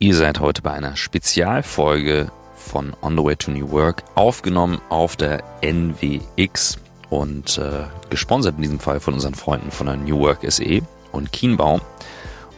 [0.00, 5.16] Ihr seid heute bei einer Spezialfolge von On the Way to New Work aufgenommen auf
[5.16, 6.78] der NWX
[7.10, 11.32] und äh, gesponsert in diesem Fall von unseren Freunden von der New Work SE und
[11.32, 11.80] Kienbaum.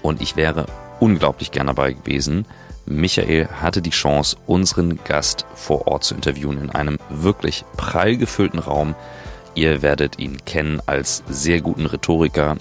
[0.03, 0.67] Und ich wäre
[1.01, 2.45] unglaublich gern dabei gewesen.
[2.85, 8.59] Michael hatte die Chance, unseren Gast vor Ort zu interviewen in einem wirklich prall gefüllten
[8.59, 8.95] Raum.
[9.55, 12.59] Ihr werdet ihn kennen als sehr guten Rhetoriker,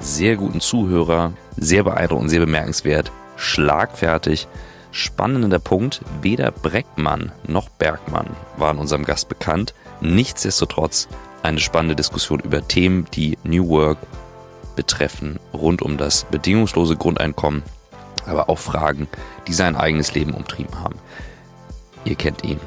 [0.00, 4.48] sehr guten Zuhörer, sehr beeindruckend, sehr bemerkenswert schlagfertig.
[4.90, 8.26] Spannender Punkt, weder Breckmann noch Bergmann
[8.58, 9.74] waren unserem Gast bekannt.
[10.00, 11.08] Nichtsdestotrotz
[11.42, 13.98] eine spannende Diskussion über Themen, die New Work
[14.76, 17.62] betreffen, rund um das bedingungslose Grundeinkommen,
[18.26, 19.08] aber auch Fragen,
[19.46, 20.98] die sein eigenes Leben umtrieben haben.
[22.04, 22.60] Ihr kennt ihn.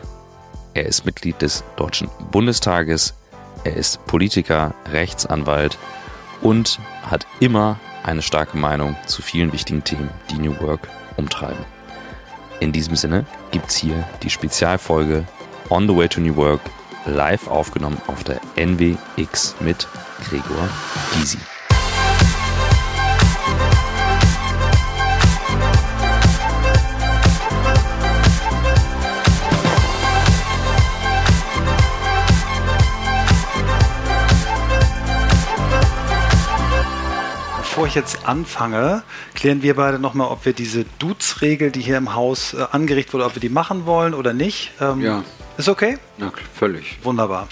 [0.74, 3.14] Er ist Mitglied des Deutschen Bundestages,
[3.64, 5.78] er ist Politiker, Rechtsanwalt
[6.42, 10.88] und hat immer eine starke Meinung zu vielen wichtigen Themen, die New Work
[11.18, 11.66] umtreiben.
[12.60, 15.26] In diesem Sinne gibt's hier die Spezialfolge
[15.70, 16.62] On the Way to New Work
[17.06, 19.88] live aufgenommen auf der NWX mit
[20.30, 20.70] Gregor
[21.14, 21.40] Gysi.
[37.76, 42.16] Bevor ich jetzt anfange, klären wir beide nochmal, ob wir diese Dudes-Regel, die hier im
[42.16, 44.72] Haus äh, angerichtet wurde, ob wir die machen wollen oder nicht.
[44.80, 45.26] Ähm, ja.
[45.58, 45.98] Ist okay?
[46.18, 46.98] Na, völlig.
[47.04, 47.50] Wunderbar.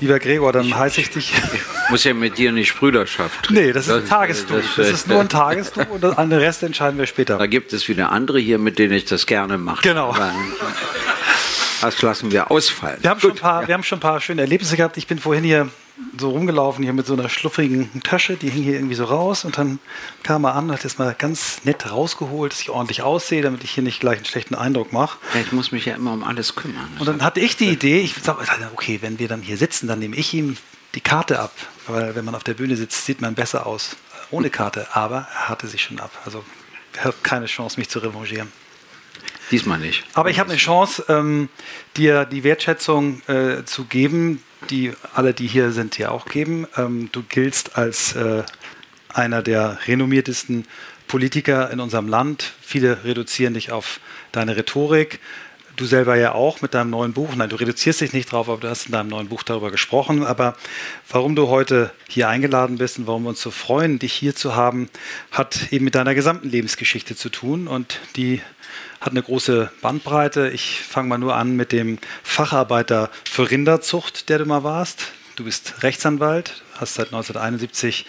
[0.00, 1.32] Lieber Gregor, dann heiße ich dich.
[1.84, 3.50] Ich muss ja mit dir nicht Brüderschaft.
[3.50, 4.54] Nee, das ist ein Tagesdu.
[4.54, 7.36] Das, das, ist nur ein Tagesdu und den Rest entscheiden wir später.
[7.38, 9.82] Da gibt es wieder andere hier, mit denen ich das gerne mache.
[9.82, 10.16] Genau.
[11.80, 12.98] Das lassen wir ausfallen.
[13.00, 14.96] Wir haben, schon ein paar, wir haben schon ein paar schöne Erlebnisse gehabt.
[14.96, 15.68] Ich bin vorhin hier
[16.18, 19.58] so rumgelaufen hier mit so einer schluffigen Tasche, die hing hier irgendwie so raus und
[19.58, 19.78] dann
[20.22, 23.72] kam er an, hat das mal ganz nett rausgeholt, dass ich ordentlich aussehe, damit ich
[23.72, 25.18] hier nicht gleich einen schlechten Eindruck mache.
[25.34, 26.88] Ja, ich muss mich ja immer um alles kümmern.
[26.98, 29.98] Und dann hatte ich die Idee, ich sage, okay, wenn wir dann hier sitzen, dann
[29.98, 30.56] nehme ich ihm
[30.94, 31.52] die Karte ab,
[31.86, 33.96] weil wenn man auf der Bühne sitzt, sieht man besser aus
[34.30, 36.10] ohne Karte, aber er hatte sich schon ab.
[36.24, 36.44] Also
[36.96, 38.50] er hat keine Chance, mich zu revanchieren.
[39.50, 40.04] Diesmal nicht.
[40.14, 41.48] Aber ich habe eine Chance, ähm,
[41.96, 46.66] dir die Wertschätzung äh, zu geben, die alle, die hier sind, dir auch geben.
[46.76, 48.42] Ähm, du giltst als äh,
[49.08, 50.66] einer der renommiertesten
[51.08, 52.52] Politiker in unserem Land.
[52.60, 54.00] Viele reduzieren dich auf
[54.32, 55.20] deine Rhetorik.
[55.76, 57.34] Du selber ja auch mit deinem neuen Buch.
[57.34, 60.24] Nein, du reduzierst dich nicht drauf, aber du hast in deinem neuen Buch darüber gesprochen.
[60.24, 60.56] Aber
[61.08, 64.54] warum du heute hier eingeladen bist und warum wir uns so freuen, dich hier zu
[64.54, 64.88] haben,
[65.32, 67.66] hat eben mit deiner gesamten Lebensgeschichte zu tun.
[67.66, 68.42] Und die
[69.00, 70.50] hat eine große Bandbreite.
[70.50, 75.12] Ich fange mal nur an mit dem Facharbeiter für Rinderzucht, der du mal warst.
[75.36, 78.04] Du bist Rechtsanwalt, hast seit 1971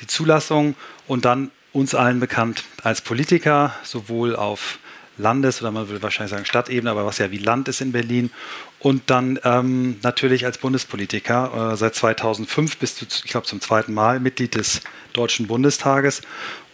[0.00, 4.78] die Zulassung und dann uns allen bekannt als Politiker, sowohl auf
[5.18, 8.30] Landes- oder man würde wahrscheinlich sagen Stadtebene, aber was ja wie Land ist in Berlin.
[8.78, 11.72] Und dann ähm, natürlich als Bundespolitiker.
[11.72, 16.22] Äh, seit 2005 bist du, ich glaube, zum zweiten Mal Mitglied des Deutschen Bundestages.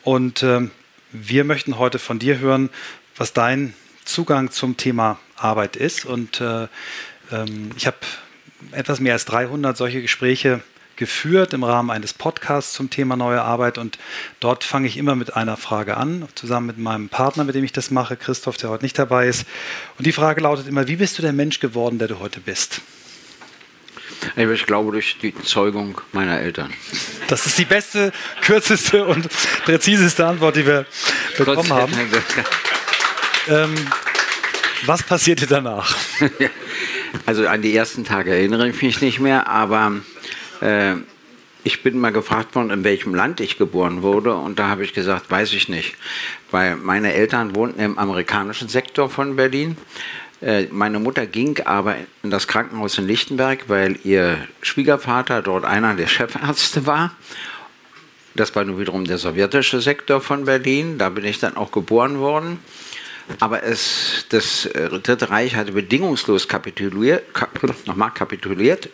[0.03, 0.73] Und ähm,
[1.13, 2.71] wir möchten heute von dir hören,
[3.17, 3.75] was dein
[4.05, 6.05] Zugang zum Thema Arbeit ist.
[6.05, 6.69] Und äh,
[7.31, 7.99] ähm, ich habe
[8.73, 10.61] etwas mehr als 300 solche Gespräche
[10.97, 13.79] geführt im Rahmen eines Podcasts zum Thema neue Arbeit.
[13.79, 13.99] Und
[14.41, 17.73] dort fange ich immer mit einer Frage an, zusammen mit meinem Partner, mit dem ich
[17.73, 19.47] das mache, Christoph, der heute nicht dabei ist.
[19.99, 22.83] Und die Frage lautet immer, wie bist du der Mensch geworden, der du heute bist?
[24.37, 26.73] Ich glaube durch die Zeugung meiner Eltern.
[27.27, 29.29] Das ist die beste, kürzeste und
[29.65, 30.87] präziseste Antwort, die wir
[31.37, 31.93] bekommen haben.
[33.49, 33.75] Ähm,
[34.87, 35.97] was passierte danach?
[37.27, 39.93] also an die ersten Tage erinnere ich mich nicht mehr, aber
[40.61, 40.95] äh,
[41.65, 44.93] ich bin mal gefragt worden, in welchem Land ich geboren wurde und da habe ich
[44.93, 45.97] gesagt, weiß ich nicht,
[46.51, 49.77] weil meine Eltern wohnten im amerikanischen Sektor von Berlin.
[50.41, 55.95] Äh, meine Mutter ging aber in das Krankenhaus in Lichtenberg, weil ihr Schwiegervater dort einer
[55.95, 57.15] der Chefärzte war.
[58.35, 60.97] Das war nun wiederum der sowjetische Sektor von Berlin.
[60.99, 62.59] Da bin ich dann auch geboren worden.
[63.41, 68.89] Aber es, das äh, Dritte Reich hatte bedingungslos kapituliert, kap, nochmal kapituliert.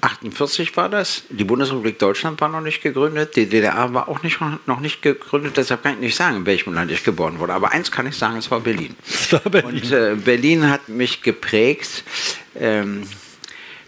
[0.00, 1.24] 48 war das.
[1.28, 3.36] Die Bundesrepublik Deutschland war noch nicht gegründet.
[3.36, 5.56] Die DDR war auch nicht, noch nicht gegründet.
[5.56, 7.52] Deshalb kann ich nicht sagen, in welchem Land ich geboren wurde.
[7.52, 8.96] Aber eins kann ich sagen, es war Berlin.
[9.30, 9.82] War Berlin.
[9.82, 12.04] Und äh, Berlin hat mich geprägt.
[12.54, 13.02] Ähm,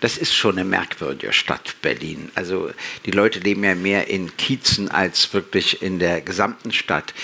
[0.01, 2.31] das ist schon eine merkwürdige Stadt, Berlin.
[2.35, 2.71] Also
[3.07, 7.15] die Leute leben ja mehr in Kiezen als wirklich in der gesamten Stadt.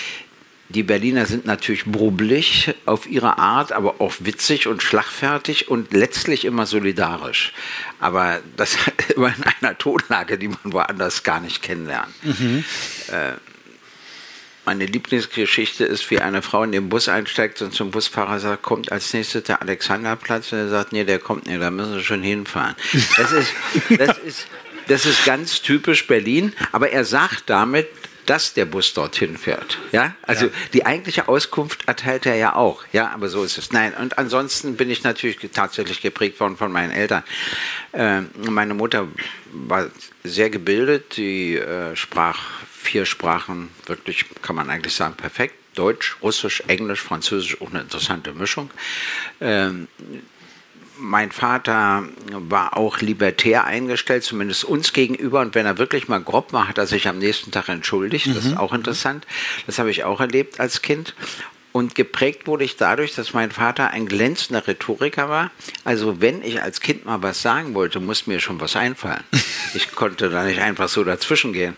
[0.69, 6.45] Die Berliner sind natürlich brubbelig auf ihre Art, aber auch witzig und schlagfertig und letztlich
[6.45, 7.53] immer solidarisch.
[7.99, 8.77] Aber das
[9.15, 12.13] immer in einer Tonlage, die man woanders gar nicht kennenlernt.
[12.23, 12.63] Mhm.
[13.07, 13.33] Äh,
[14.65, 18.91] meine Lieblingsgeschichte ist, wie eine Frau in den Bus einsteigt und zum Busfahrer sagt, kommt
[18.91, 20.51] als nächstes der Alexanderplatz.
[20.51, 22.75] Und er sagt, nee, der kommt nicht, da müssen Sie schon hinfahren.
[23.17, 23.51] Das ist,
[23.97, 24.45] das ist,
[24.87, 27.87] das ist ganz typisch Berlin, aber er sagt damit,
[28.29, 29.79] dass der Bus dorthin fährt.
[29.91, 30.51] Ja, also ja.
[30.73, 32.83] die eigentliche Auskunft erteilt er ja auch.
[32.93, 33.71] Ja, aber so ist es.
[33.71, 37.23] Nein, und ansonsten bin ich natürlich tatsächlich geprägt worden von meinen Eltern.
[37.91, 39.07] Äh, meine Mutter
[39.51, 39.87] war
[40.23, 42.39] sehr gebildet, die äh, sprach
[42.71, 45.55] vier Sprachen, wirklich kann man eigentlich sagen, perfekt.
[45.73, 48.69] Deutsch, Russisch, Englisch, Französisch, auch eine interessante Mischung.
[49.41, 49.87] Ähm,
[50.99, 55.41] mein Vater war auch libertär eingestellt, zumindest uns gegenüber.
[55.41, 58.27] Und wenn er wirklich mal grob war, hat er sich am nächsten Tag entschuldigt.
[58.27, 58.57] Das ist mhm.
[58.57, 59.25] auch interessant.
[59.65, 61.15] Das habe ich auch erlebt als Kind.
[61.71, 65.51] Und geprägt wurde ich dadurch, dass mein Vater ein glänzender Rhetoriker war.
[65.83, 69.23] Also wenn ich als Kind mal was sagen wollte, musste mir schon was einfallen.
[69.75, 71.77] Ich konnte da nicht einfach so dazwischen gehen.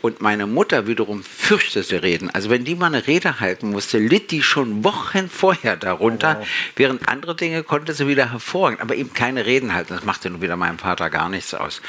[0.00, 2.30] Und meine Mutter wiederum fürchtete Reden.
[2.30, 6.40] Also wenn die mal eine Rede halten musste, litt die schon Wochen vorher darunter, oh,
[6.40, 6.48] wow.
[6.76, 9.94] während andere Dinge konnte sie wieder hervorragend, aber eben keine Reden halten.
[9.94, 11.82] Das machte nun wieder meinem Vater gar nichts aus.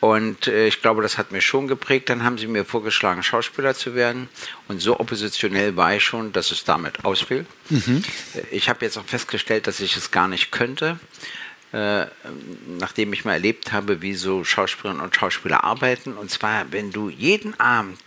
[0.00, 2.10] Und äh, ich glaube, das hat mich schon geprägt.
[2.10, 4.28] Dann haben sie mir vorgeschlagen, Schauspieler zu werden.
[4.68, 7.46] Und so oppositionell war ich schon, dass es damit ausfiel.
[7.70, 8.02] Mhm.
[8.50, 10.98] Ich habe jetzt auch festgestellt, dass ich es gar nicht könnte.
[11.74, 12.06] Äh,
[12.68, 16.12] nachdem ich mal erlebt habe, wie so Schauspielerinnen und Schauspieler arbeiten.
[16.12, 17.98] Und zwar, wenn du jeden Abend,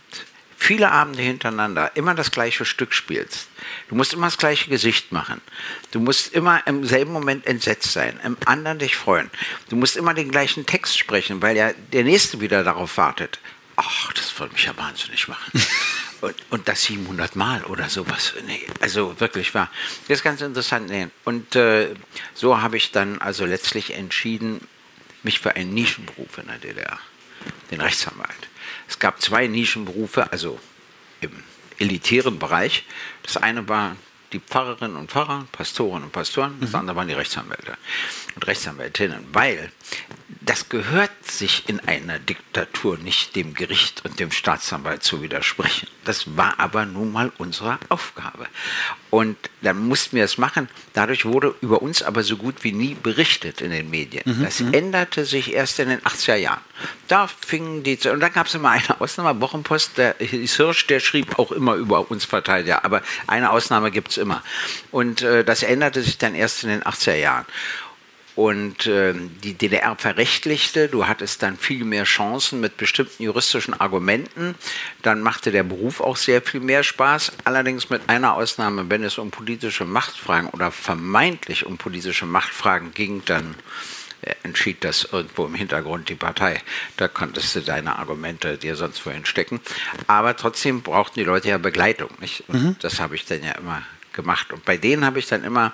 [0.56, 3.50] viele Abende hintereinander, immer das gleiche Stück spielst.
[3.90, 5.42] Du musst immer das gleiche Gesicht machen.
[5.90, 9.30] Du musst immer im selben Moment entsetzt sein, im anderen dich freuen.
[9.68, 13.38] Du musst immer den gleichen Text sprechen, weil ja der Nächste wieder darauf wartet.
[13.76, 15.52] Ach, das würde mich ja wahnsinnig machen.
[16.20, 18.34] Und, und das 700 Mal oder sowas.
[18.46, 19.70] Nee, also wirklich war.
[20.08, 20.88] Das ist ganz interessant.
[20.88, 21.08] Nee.
[21.24, 21.94] Und äh,
[22.34, 24.60] so habe ich dann also letztlich entschieden,
[25.22, 26.98] mich für einen Nischenberuf in der DDR,
[27.70, 28.48] den Rechtsanwalt.
[28.88, 30.58] Es gab zwei Nischenberufe, also
[31.20, 31.30] im
[31.78, 32.84] elitären Bereich.
[33.22, 33.96] Das eine war
[34.32, 36.76] die Pfarrerinnen und Pfarrer, Pastoren und Pastoren, das mhm.
[36.76, 37.76] andere waren die Rechtsanwälte
[38.34, 39.72] und Rechtsanwältinnen, weil
[40.48, 45.88] das gehört sich in einer Diktatur nicht dem Gericht und dem Staatsanwalt zu widersprechen.
[46.06, 48.46] Das war aber nun mal unsere Aufgabe.
[49.10, 50.70] Und dann mussten wir es machen.
[50.94, 54.22] Dadurch wurde über uns aber so gut wie nie berichtet in den Medien.
[54.24, 54.42] Mhm.
[54.42, 54.72] Das mhm.
[54.72, 56.62] änderte sich erst in den 80er Jahren.
[57.08, 61.38] Da fingen die, und dann gab es immer eine Ausnahme, Wochenpost, der Hirsch, der schrieb
[61.38, 64.42] auch immer über uns Verteidiger, aber eine Ausnahme gibt es immer.
[64.92, 67.44] Und äh, das änderte sich dann erst in den 80er Jahren
[68.38, 70.86] und äh, die DDR verrechtlichte.
[70.86, 74.54] Du hattest dann viel mehr Chancen mit bestimmten juristischen Argumenten.
[75.02, 77.32] Dann machte der Beruf auch sehr viel mehr Spaß.
[77.42, 83.22] Allerdings mit einer Ausnahme, wenn es um politische Machtfragen oder vermeintlich um politische Machtfragen ging,
[83.24, 83.56] dann
[84.22, 86.62] äh, entschied das irgendwo im Hintergrund die Partei.
[86.96, 89.60] Da konntest du deine Argumente dir sonst wohin stecken.
[90.06, 92.10] Aber trotzdem brauchten die Leute ja Begleitung.
[92.20, 92.48] Nicht?
[92.48, 92.76] Mhm.
[92.82, 93.82] das habe ich dann ja immer
[94.12, 94.52] gemacht.
[94.52, 95.72] Und bei denen habe ich dann immer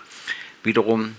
[0.62, 1.14] wiederum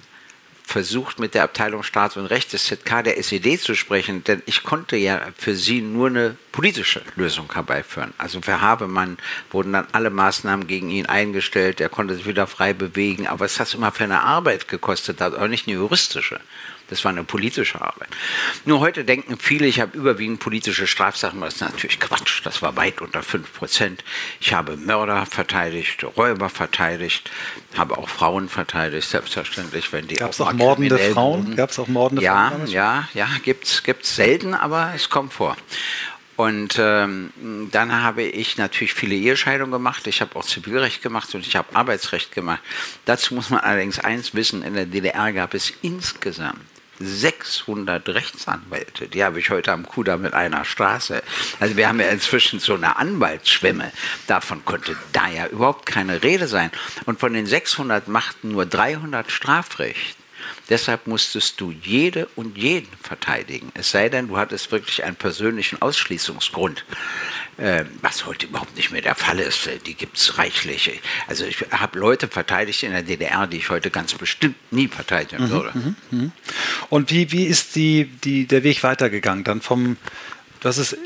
[0.66, 4.64] versucht, mit der Abteilung Staats- und Recht des ZK der SED zu sprechen, denn ich
[4.64, 8.14] konnte ja für sie nur eine politische Lösung herbeiführen.
[8.18, 9.18] Also für Habemann
[9.52, 13.60] wurden dann alle Maßnahmen gegen ihn eingestellt, er konnte sich wieder frei bewegen, aber es
[13.60, 16.40] hat immer für eine Arbeit gekostet, aber nicht eine juristische.
[16.88, 18.10] Das war eine politische Arbeit.
[18.64, 22.42] Nur heute denken viele, ich habe überwiegend politische Strafsachen, das ist natürlich Quatsch.
[22.46, 24.04] Das war weit unter 5 Prozent.
[24.40, 27.32] Ich habe Mörder verteidigt, Räuber verteidigt,
[27.76, 31.56] habe auch Frauen verteidigt, selbstverständlich, wenn die Gab es auch, auch mordende Frauen?
[31.56, 32.68] Gab es auch mordende ja, Frauen?
[32.68, 35.58] Ja, ja, ja, gibt es selten, aber es kommt vor.
[36.36, 37.32] Und ähm,
[37.72, 40.06] dann habe ich natürlich viele Ehescheidungen gemacht.
[40.08, 42.62] Ich habe auch Zivilrecht gemacht und ich habe Arbeitsrecht gemacht.
[43.06, 46.60] Dazu muss man allerdings eins wissen: In der DDR gab es insgesamt
[47.00, 49.08] 600 Rechtsanwälte.
[49.08, 51.24] Die habe ich heute am Kuda mit einer Straße.
[51.60, 53.92] Also wir haben ja inzwischen so eine Anwaltsschwemme.
[54.28, 56.72] Davon konnte da ja überhaupt keine Rede sein.
[57.06, 60.18] Und von den 600 machten nur 300 Strafrecht.
[60.70, 63.72] Deshalb musstest du jede und jeden verteidigen.
[63.76, 66.86] Es sei denn, du hattest wirklich einen persönlichen Ausschließungsgrund.
[67.58, 69.68] Äh, was heute überhaupt nicht mehr der Fall ist.
[69.68, 71.00] Äh, die gibt es reichlich.
[71.28, 75.46] Also ich habe Leute verteidigt in der DDR, die ich heute ganz bestimmt nie verteidigen
[75.46, 75.72] mhm, würde.
[75.74, 76.32] Mhm, mh.
[76.90, 79.46] Und wie, wie ist die, die, der Weg weitergegangen?
[79.46, 79.96] Dann vom,
[80.66, 80.98] das ist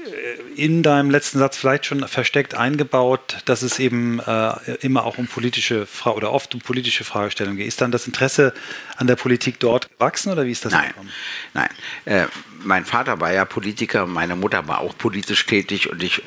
[0.55, 5.27] in deinem letzten Satz vielleicht schon versteckt eingebaut, dass es eben äh, immer auch um
[5.27, 7.67] politische Fra oder oft um politische Fragestellungen geht.
[7.67, 8.53] Ist dann das Interesse
[8.95, 11.11] an der Politik dort gewachsen oder wie ist das Nein, gekommen?
[11.53, 11.69] nein.
[12.05, 12.27] Äh,
[12.63, 16.23] mein Vater war ja Politiker, meine Mutter war auch politisch tätig und ich äh,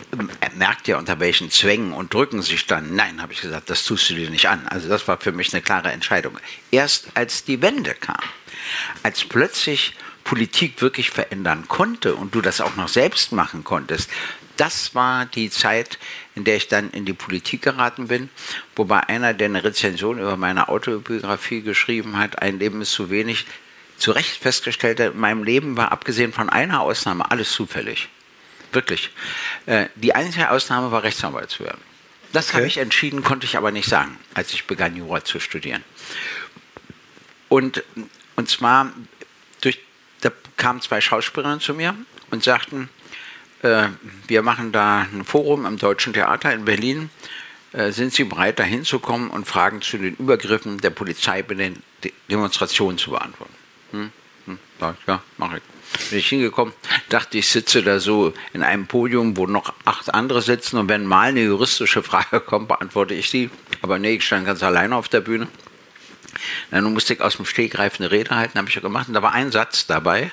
[0.55, 2.95] merkte ja, unter welchen Zwängen und Drücken sich dann.
[2.95, 4.69] Nein, habe ich gesagt, das tust du dir nicht an.
[4.69, 6.39] Also das war für mich eine klare Entscheidung.
[6.71, 8.21] Erst als die Wende kam,
[9.03, 9.95] als plötzlich
[10.25, 14.11] Politik wirklich verändern konnte und du das auch noch selbst machen konntest,
[14.57, 15.99] das war die Zeit,
[16.35, 18.29] in der ich dann in die Politik geraten bin,
[18.77, 23.47] wobei einer, der eine Rezension über meine Autobiografie geschrieben hat, ein Leben ist zu wenig,
[23.97, 28.09] zu Recht festgestellt hat, in meinem Leben war abgesehen von einer Ausnahme alles zufällig.
[28.73, 29.11] Wirklich.
[29.67, 31.81] Äh, die einzige Ausnahme war Rechtsanwalt zu werden.
[32.33, 32.57] Das okay.
[32.57, 35.85] habe ich entschieden, konnte ich aber nicht sagen, als ich begann, Jura zu studieren.
[37.49, 37.85] Und,
[38.37, 38.93] und zwar,
[40.23, 41.95] da kamen zwei Schauspielerinnen zu mir
[42.31, 42.89] und sagten,
[43.63, 43.89] äh,
[44.27, 47.11] wir machen da ein Forum am Deutschen Theater in Berlin.
[47.73, 51.83] Äh, sind Sie bereit, da hinzukommen und Fragen zu den Übergriffen der Polizei bei den
[52.05, 53.55] De Demonstrationen zu beantworten?
[53.93, 54.13] Hm?
[54.47, 54.59] Hm?
[55.07, 56.11] Ja, mache ich.
[56.11, 56.73] Bin ich hingekommen,
[57.11, 61.05] dachte ich, sitze da so in einem Podium, wo noch acht andere sitzen und wenn
[61.05, 63.51] mal eine juristische Frage kommt, beantworte ich sie.
[63.83, 65.49] Aber nee, ich stand ganz alleine auf der Bühne.
[66.71, 69.09] Dann musste ich aus dem Stegreif eine Rede halten, habe ich ja gemacht.
[69.09, 70.31] Und da war ein Satz dabei,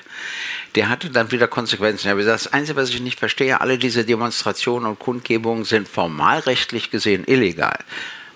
[0.74, 2.06] der hatte dann wieder Konsequenzen.
[2.06, 5.88] Ich habe gesagt, das Einzige, was ich nicht verstehe, alle diese Demonstrationen und Kundgebungen sind
[5.88, 7.78] formalrechtlich gesehen illegal.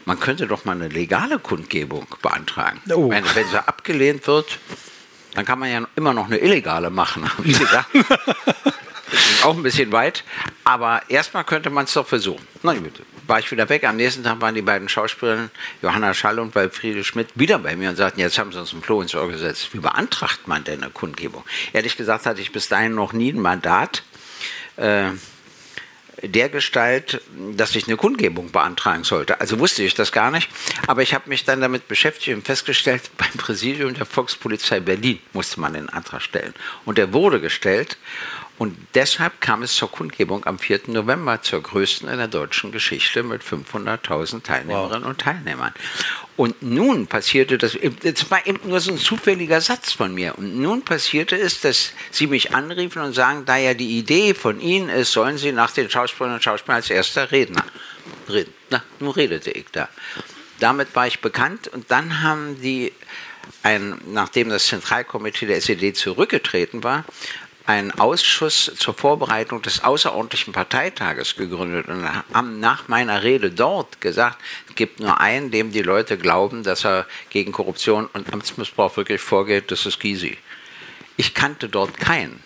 [0.05, 2.81] Man könnte doch mal eine legale Kundgebung beantragen.
[2.91, 3.11] Oh.
[3.11, 4.59] Wenn, wenn sie abgelehnt wird,
[5.35, 7.29] dann kann man ja immer noch eine illegale machen.
[7.39, 7.89] Wie gesagt,
[9.11, 10.25] das ist auch ein bisschen weit,
[10.65, 12.47] aber erstmal könnte man es doch versuchen.
[12.63, 13.85] Na gut, war ich wieder weg.
[13.85, 15.51] Am nächsten Tag waren die beiden Schauspielerinnen,
[15.83, 18.83] Johanna Schall und Walfriede Schmidt, wieder bei mir und sagten, jetzt haben sie uns ein
[18.83, 19.69] Floh ins Ohr gesetzt.
[19.73, 21.45] Wie beantragt man denn eine Kundgebung?
[21.73, 24.03] Ehrlich gesagt hatte ich bis dahin noch nie ein Mandat.
[24.77, 25.11] Äh,
[26.29, 27.21] der Gestalt,
[27.57, 29.41] dass ich eine Kundgebung beantragen sollte.
[29.41, 30.49] Also wusste ich das gar nicht.
[30.87, 35.61] Aber ich habe mich dann damit beschäftigt und festgestellt, beim Präsidium der Volkspolizei Berlin musste
[35.61, 36.55] man den Antrag stellen.
[36.85, 37.99] Und der wurde gestellt.
[38.57, 40.83] Und deshalb kam es zur Kundgebung am 4.
[40.87, 45.11] November, zur größten in der deutschen Geschichte mit 500.000 Teilnehmerinnen wow.
[45.11, 45.73] und Teilnehmern.
[46.37, 50.37] Und nun passierte das, das war eben nur so ein zufälliger Satz von mir.
[50.37, 54.61] Und nun passierte es, dass sie mich anriefen und sagen, da ja die Idee von
[54.61, 57.65] Ihnen ist, sollen Sie nach den Schauspielern und Schauspielern als erster Redner
[58.29, 58.53] reden.
[58.71, 59.89] Na, nun redete ich da.
[60.59, 62.93] Damit war ich bekannt und dann haben die
[63.63, 67.05] ein, nachdem das Zentralkomitee der SED zurückgetreten war,
[67.67, 74.39] einen Ausschuss zur Vorbereitung des außerordentlichen Parteitages gegründet und haben nach meiner Rede dort gesagt,
[74.69, 79.21] es gibt nur einen, dem die Leute glauben, dass er gegen Korruption und Amtsmissbrauch wirklich
[79.21, 80.37] vorgeht, das ist Gysi.
[81.17, 82.43] Ich kannte dort keinen.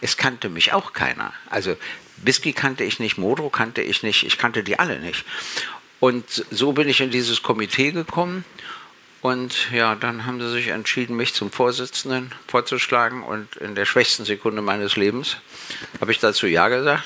[0.00, 1.32] Es kannte mich auch keiner.
[1.50, 1.76] Also
[2.16, 5.24] Whisky kannte ich nicht, Modro kannte ich nicht, ich kannte die alle nicht.
[6.00, 8.44] Und so bin ich in dieses Komitee gekommen
[9.22, 13.22] und ja, dann haben sie sich entschieden, mich zum Vorsitzenden vorzuschlagen.
[13.22, 15.36] Und in der schwächsten Sekunde meines Lebens
[16.00, 17.04] habe ich dazu Ja gesagt.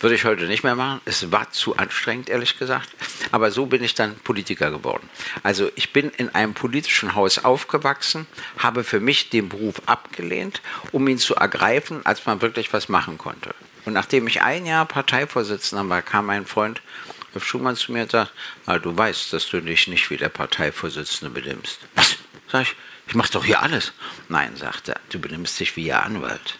[0.00, 1.02] Würde ich heute nicht mehr machen.
[1.04, 2.88] Es war zu anstrengend, ehrlich gesagt.
[3.30, 5.08] Aber so bin ich dann Politiker geworden.
[5.42, 8.26] Also ich bin in einem politischen Haus aufgewachsen,
[8.58, 13.18] habe für mich den Beruf abgelehnt, um ihn zu ergreifen, als man wirklich was machen
[13.18, 13.54] konnte.
[13.84, 16.80] Und nachdem ich ein Jahr Parteivorsitzender war, kam ein Freund
[17.42, 18.32] Schumann zu mir und sagt,
[18.66, 21.80] ah, du weißt, dass du dich nicht wie der Parteivorsitzende benimmst.
[21.94, 22.16] Was?
[22.50, 22.76] Sag ich,
[23.08, 23.92] ich mache doch hier alles.
[24.28, 26.58] Nein, sagt er, du benimmst dich wie Ihr Anwalt.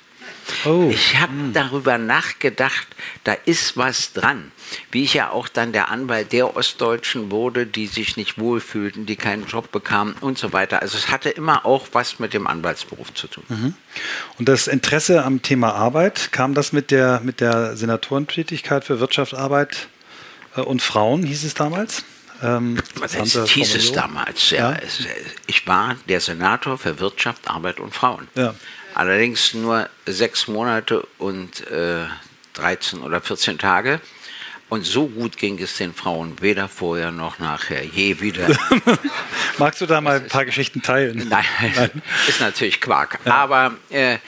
[0.65, 0.91] Oh.
[0.93, 1.53] Ich habe hm.
[1.53, 2.87] darüber nachgedacht,
[3.25, 4.51] da ist was dran.
[4.91, 9.17] Wie ich ja auch dann der Anwalt der Ostdeutschen wurde, die sich nicht wohlfühlten, die
[9.17, 10.83] keinen Job bekamen und so weiter.
[10.83, 13.45] Also es hatte immer auch was mit dem Anwaltsberuf zu tun.
[13.49, 13.75] Mhm.
[14.39, 19.35] Und das Interesse am Thema Arbeit, kam das mit der, mit der Senatorentätigkeit für Wirtschaft,
[19.35, 19.94] Arbeit äh,
[20.63, 22.05] und Frauen hieß es damals.
[22.43, 24.51] Ähm, Was heißt, hieß es damals?
[24.51, 24.73] Ja.
[24.73, 24.79] ja.
[25.47, 28.29] Ich war der Senator für Wirtschaft, Arbeit und Frauen.
[28.35, 28.55] Ja.
[28.95, 32.05] Allerdings nur sechs Monate und äh,
[32.55, 34.01] 13 oder 14 Tage.
[34.69, 38.49] Und so gut ging es den Frauen weder vorher noch nachher, je wieder.
[39.59, 41.27] Magst du da mal ein paar Geschichten teilen?
[41.29, 41.45] Nein,
[41.77, 42.03] Nein.
[42.27, 43.19] ist natürlich Quark.
[43.25, 43.35] Ja.
[43.35, 44.19] Aber äh,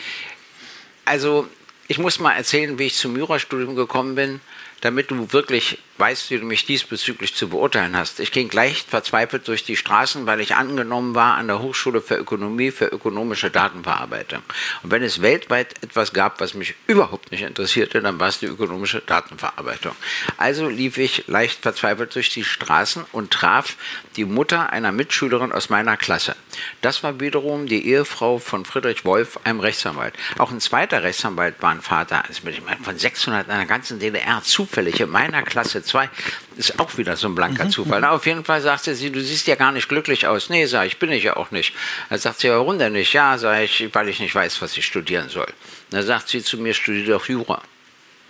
[1.04, 1.48] also
[1.88, 4.40] ich muss mal erzählen, wie ich zum Jurastudium gekommen bin
[4.80, 8.20] damit du wirklich weißt, wie du mich diesbezüglich zu beurteilen hast.
[8.20, 12.16] Ich ging gleich verzweifelt durch die Straßen, weil ich angenommen war an der Hochschule für
[12.16, 14.42] Ökonomie für ökonomische Datenverarbeitung.
[14.82, 18.46] Und wenn es weltweit etwas gab, was mich überhaupt nicht interessierte, dann war es die
[18.46, 19.96] ökonomische Datenverarbeitung.
[20.36, 23.76] Also lief ich leicht verzweifelt durch die Straßen und traf
[24.16, 26.36] die Mutter einer Mitschülerin aus meiner Klasse.
[26.80, 30.14] Das war wiederum die Ehefrau von Friedrich Wolf, einem Rechtsanwalt.
[30.38, 32.42] Auch ein zweiter Rechtsanwalt war ein Vater, also
[32.82, 36.10] von 600 in der ganzen DDR, zufällig in meiner Klasse zwei.
[36.56, 37.70] Ist auch wieder so ein blanker mhm.
[37.70, 38.00] Zufall.
[38.00, 40.50] Na, auf jeden Fall sagte sie, du siehst ja gar nicht glücklich aus.
[40.50, 41.72] Nee, sag ich, bin ich ja auch nicht.
[42.10, 43.12] Dann sagt sie, warum denn nicht?
[43.12, 45.52] Ja, sag ich, weil ich nicht weiß, was ich studieren soll.
[45.90, 47.62] Dann sagt sie zu mir, studiere doch Jura.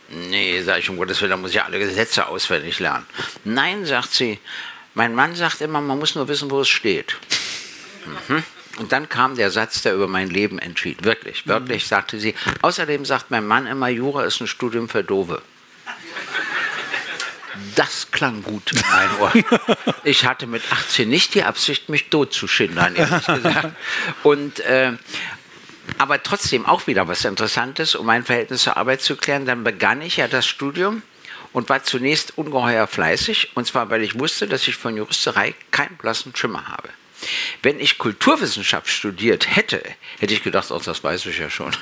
[0.09, 3.07] Nee, sag ich, um Gottes Willen, da muss ich alle Gesetze auswendig lernen.
[3.45, 4.39] Nein, sagt sie,
[4.95, 7.17] mein Mann sagt immer, man muss nur wissen, wo es steht.
[8.29, 8.45] Mhm.
[8.79, 11.05] Und dann kam der Satz, der über mein Leben entschied.
[11.05, 11.89] Wirklich, wirklich, mhm.
[11.89, 12.35] sagte sie.
[12.63, 15.43] Außerdem sagt mein Mann immer, Jura ist ein Studium für Dove.
[17.75, 19.33] Das klang gut in mein Ohr.
[20.05, 23.77] Ich hatte mit 18 nicht die Absicht, mich totzuschindern, ehrlich gesagt.
[24.23, 24.93] Und, äh,
[25.99, 29.47] aber trotzdem auch wieder was Interessantes, um mein Verhältnis zur Arbeit zu klären.
[29.47, 31.03] Dann begann ich ja das Studium
[31.53, 33.53] und war zunächst ungeheuer fleißig.
[33.55, 36.91] Und zwar, weil ich wusste, dass ich von Juristerei keinen blassen Schimmer habe.
[37.63, 39.83] Wenn ich Kulturwissenschaft studiert hätte,
[40.19, 41.73] hätte ich gedacht, oh, das weiß ich ja schon.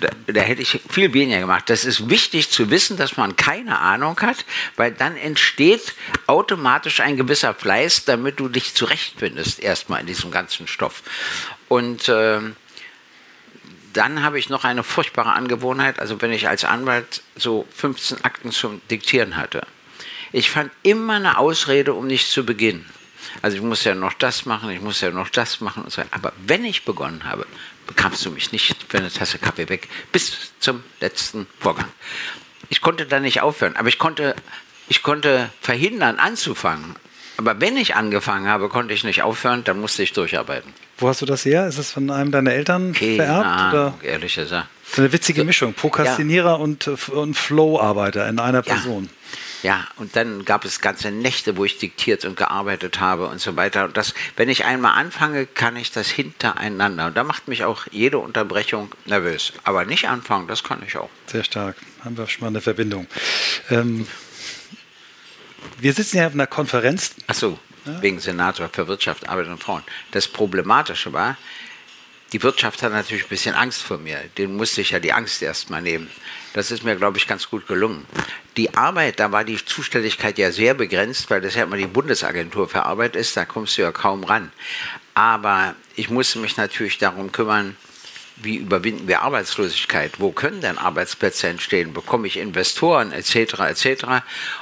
[0.00, 1.68] Da, da, hätte ich viel weniger gemacht.
[1.68, 4.44] Das ist wichtig zu wissen, dass man keine Ahnung hat,
[4.76, 5.94] weil dann entsteht
[6.26, 11.02] automatisch ein gewisser Fleiß, damit du dich zurechtfindest, erstmal in diesem ganzen Stoff.
[11.68, 12.40] Und äh,
[13.92, 18.50] dann habe ich noch eine furchtbare Angewohnheit, also wenn ich als Anwalt so 15 Akten
[18.50, 19.66] zum Diktieren hatte.
[20.32, 22.90] Ich fand immer eine Ausrede, um nicht zu beginnen.
[23.42, 26.02] Also ich muss ja noch das machen, ich muss ja noch das machen und so.
[26.10, 27.46] Aber wenn ich begonnen habe,
[27.86, 31.88] bekamst du mich nicht für eine Tasse Kaffee weg bis zum letzten Vorgang.
[32.70, 34.34] Ich konnte da nicht aufhören, aber ich konnte,
[34.88, 36.96] ich konnte verhindern, anzufangen.
[37.36, 40.72] Aber wenn ich angefangen habe, konnte ich nicht aufhören, dann musste ich durcharbeiten.
[40.98, 41.66] Wo hast du das her?
[41.66, 43.46] Ist es von einem deiner Eltern Keine vererbt?
[43.46, 43.94] Ahnung, oder?
[44.02, 44.68] ehrlich gesagt.
[44.92, 45.74] So eine witzige Mischung.
[45.74, 46.54] Prokrastinierer ja.
[46.54, 49.10] und, und Flow-Arbeiter in einer Person.
[49.64, 49.88] Ja.
[49.96, 53.86] Und dann gab es ganze Nächte, wo ich diktiert und gearbeitet habe und so weiter.
[53.86, 57.06] Und das, wenn ich einmal anfange, kann ich das hintereinander.
[57.06, 59.54] Und da macht mich auch jede Unterbrechung nervös.
[59.64, 61.08] Aber nicht anfangen, das kann ich auch.
[61.26, 61.76] Sehr stark.
[62.04, 63.06] Haben wir schon mal eine Verbindung.
[63.70, 64.06] Ähm,
[65.78, 67.14] wir sitzen ja auf einer Konferenz.
[67.26, 68.02] Ach so, ja?
[68.02, 69.82] wegen Senator für Wirtschaft, Arbeit und Frauen.
[70.10, 71.38] Das Problematische war,
[72.34, 74.18] die Wirtschaft hat natürlich ein bisschen Angst vor mir.
[74.36, 76.10] Den musste ich ja die Angst erstmal nehmen.
[76.54, 78.06] Das ist mir, glaube ich, ganz gut gelungen.
[78.56, 82.68] Die Arbeit, da war die Zuständigkeit ja sehr begrenzt, weil das ja immer die Bundesagentur
[82.68, 84.52] für Arbeit ist, da kommst du ja kaum ran.
[85.14, 87.76] Aber ich musste mich natürlich darum kümmern,
[88.36, 90.20] wie überwinden wir Arbeitslosigkeit?
[90.20, 91.92] Wo können denn Arbeitsplätze entstehen?
[91.92, 93.34] Bekomme ich Investoren etc.
[93.60, 94.04] etc.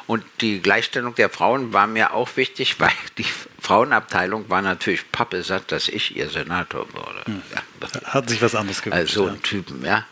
[0.06, 3.26] Und die Gleichstellung der Frauen war mir auch wichtig, weil die
[3.62, 7.24] Frauenabteilung war natürlich pappesatt, dass ich ihr Senator wurde.
[7.26, 7.42] Hm.
[7.54, 8.12] Ja.
[8.12, 9.00] Hat sich was anderes gewünscht.
[9.00, 9.40] Also so ein ja.
[9.40, 10.04] Typen, ja.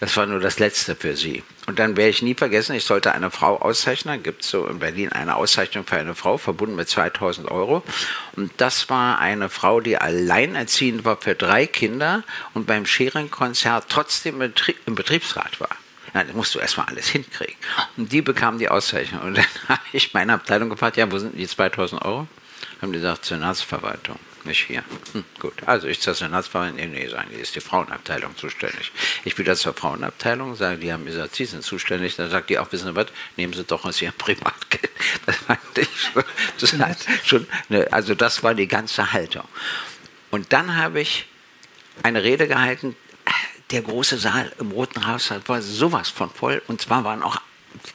[0.00, 1.44] Das war nur das Letzte für sie.
[1.66, 4.24] Und dann werde ich nie vergessen, ich sollte eine Frau auszeichnen.
[4.24, 7.84] Gibt es so in Berlin eine Auszeichnung für eine Frau, verbunden mit 2000 Euro.
[8.34, 14.40] Und das war eine Frau, die alleinerziehend war für drei Kinder und beim Schering-Konzert trotzdem
[14.84, 15.70] im Betriebsrat war.
[16.12, 17.56] Na, das musst du erstmal alles hinkriegen.
[17.96, 19.22] Und die bekam die Auszeichnung.
[19.22, 22.26] Und dann habe ich meine Abteilung gefragt, ja, wo sind die 2000 Euro?
[22.80, 24.84] Haben die gesagt, Senatsverwaltung nicht hier.
[25.12, 28.92] Hm, gut, also ich zur Senatsverwaltung, nee, nee, sagen die, ist die Frauenabteilung zuständig.
[29.24, 32.16] Ich wieder zur Frauenabteilung, sagen die, haben gesagt, sie sind zuständig.
[32.16, 34.90] Dann sagt die auch, wissen Sie was, nehmen Sie doch aus Ihrem Privatgeld.
[35.26, 36.24] Das fand ich schon,
[36.60, 39.44] das schon ne, also das war die ganze Haltung.
[40.30, 41.26] Und dann habe ich
[42.02, 42.96] eine Rede gehalten,
[43.70, 46.62] der große Saal im Roten Haus war sowas von voll.
[46.68, 47.40] Und zwar waren auch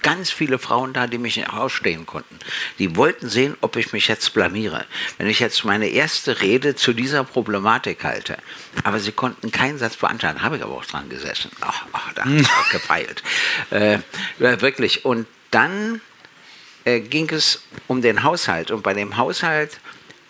[0.02, 2.40] ganz viele Frauen da, die mich nicht ausstehen konnten.
[2.80, 4.86] Die wollten sehen, ob ich mich jetzt blamiere.
[5.18, 8.38] Wenn ich jetzt meine erste Rede zu dieser Problematik halte.
[8.84, 10.42] Aber sie konnten keinen Satz beantragen.
[10.42, 11.52] Habe ich aber auch dran gesessen.
[11.62, 13.24] Ach, ach da habe ich auch gefeilt.
[13.70, 14.00] Äh,
[14.38, 15.06] wirklich.
[15.06, 16.02] Und dann
[16.86, 18.72] äh, ging es um den Haushalt.
[18.72, 19.80] Und bei dem Haushalt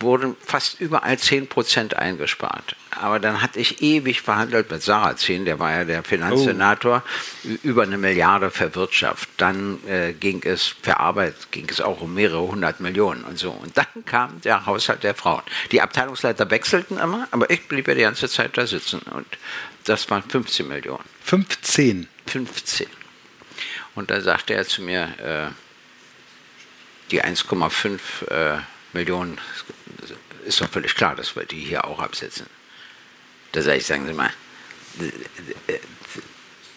[0.01, 2.75] wurden fast überall 10 Prozent eingespart.
[2.91, 7.03] Aber dann hatte ich ewig verhandelt mit Sarrazin, der war ja der Finanzsenator,
[7.45, 7.49] oh.
[7.63, 9.29] über eine Milliarde für Wirtschaft.
[9.37, 13.51] Dann äh, ging es für Arbeit, ging es auch um mehrere hundert Millionen und so.
[13.51, 15.43] Und dann kam der Haushalt der Frauen.
[15.71, 18.99] Die Abteilungsleiter wechselten immer, aber ich blieb ja die ganze Zeit da sitzen.
[18.99, 19.27] Und
[19.85, 21.03] das waren 15 Millionen.
[21.23, 22.07] 15?
[22.27, 22.87] 15.
[23.95, 25.51] Und da sagte er zu mir, äh,
[27.11, 28.61] die 1,5 äh,
[28.93, 29.37] Millionen
[30.45, 32.47] ist doch völlig klar, dass wir die hier auch absetzen.
[33.51, 34.31] Da sage ich, sagen Sie mal,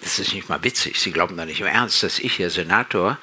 [0.03, 1.01] das ist nicht mal witzig.
[1.01, 3.19] Sie glauben doch nicht im Ernst, dass ich hier Senator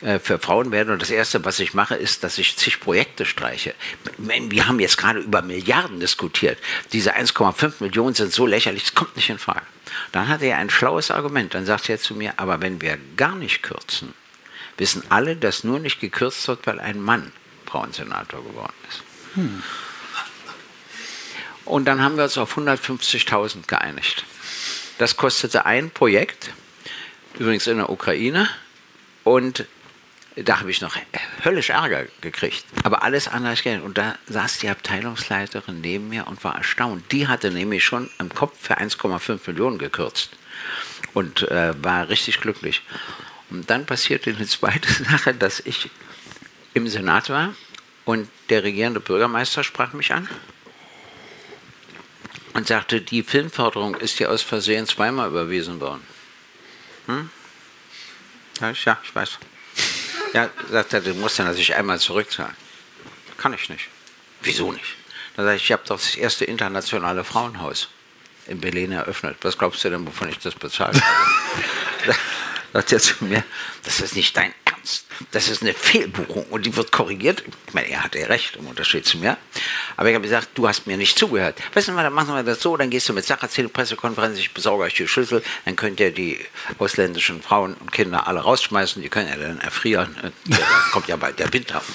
[0.00, 3.24] äh, für Frauen werde und das Erste, was ich mache, ist, dass ich zig Projekte
[3.24, 3.74] streiche.
[4.18, 6.58] Wir haben jetzt gerade über Milliarden diskutiert.
[6.92, 9.66] Diese 1,5 Millionen sind so lächerlich, das kommt nicht in Frage.
[10.12, 11.54] Dann hat er ein schlaues Argument.
[11.54, 14.14] Dann sagt er zu mir, aber wenn wir gar nicht kürzen,
[14.76, 17.32] wissen alle, dass nur nicht gekürzt wird, weil ein Mann
[17.66, 19.02] Frauensenator geworden ist.
[21.64, 24.24] Und dann haben wir uns auf 150.000 geeinigt.
[24.98, 26.50] Das kostete ein Projekt,
[27.38, 28.48] übrigens in der Ukraine.
[29.24, 29.66] Und
[30.36, 30.96] da habe ich noch
[31.44, 32.64] höllisch Ärger gekriegt.
[32.82, 33.82] Aber alles anders Geld.
[33.82, 37.10] Und da saß die Abteilungsleiterin neben mir und war erstaunt.
[37.12, 40.30] Die hatte nämlich schon im Kopf für 1,5 Millionen gekürzt
[41.12, 42.82] und äh, war richtig glücklich.
[43.50, 45.90] Und dann passierte eine zweite Sache, dass ich
[46.74, 47.54] im Senat war
[48.04, 50.28] und der regierende Bürgermeister sprach mich an
[52.52, 56.06] und sagte, die Filmförderung ist ja aus Versehen zweimal überwiesen worden.
[57.06, 57.30] Hm?
[58.60, 59.38] Ja, ich weiß.
[60.32, 62.56] Ja, sagt er, du musst dann natürlich einmal zurückzahlen.
[63.36, 63.88] Kann ich nicht.
[64.42, 64.96] Wieso nicht?
[65.36, 67.88] Dann sage ich, ich habe doch das erste internationale Frauenhaus
[68.46, 69.36] in Berlin eröffnet.
[69.42, 72.14] Was glaubst du denn, wovon ich das bezahlt habe?
[72.72, 73.42] sagt er zu mir,
[73.82, 74.52] das ist nicht dein
[74.84, 75.06] Ernst.
[75.30, 77.42] Das ist eine Fehlbuchung und die wird korrigiert.
[77.66, 79.38] Ich meine, er hatte ja recht im Unterschied zu mir.
[79.96, 81.58] Aber ich habe gesagt, du hast mir nicht zugehört.
[81.72, 84.52] Weißt du was, dann machen wir das so, dann gehst du mit Sacherzähl Pressekonferenz, ich
[84.52, 86.38] besorge euch die Schlüssel, dann könnt ihr die
[86.78, 90.14] ausländischen Frauen und Kinder alle rausschmeißen, die können ja dann erfrieren.
[90.44, 90.58] Da
[90.92, 91.82] kommt ja bald der Winter.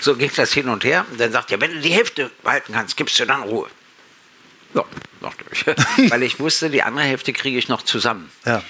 [0.00, 1.04] So ging das hin und her.
[1.10, 3.68] Und dann sagt er, wenn du die Hälfte behalten kannst, gibst du dann Ruhe.
[4.72, 4.84] Ja,
[5.20, 5.44] dachte
[5.96, 6.10] ich.
[6.10, 8.30] Weil ich wusste, die andere Hälfte kriege ich noch zusammen.
[8.46, 8.62] Ja.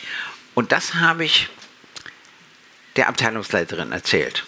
[0.54, 1.48] Und das habe ich
[2.98, 4.44] der Abteilungsleiterin erzählt.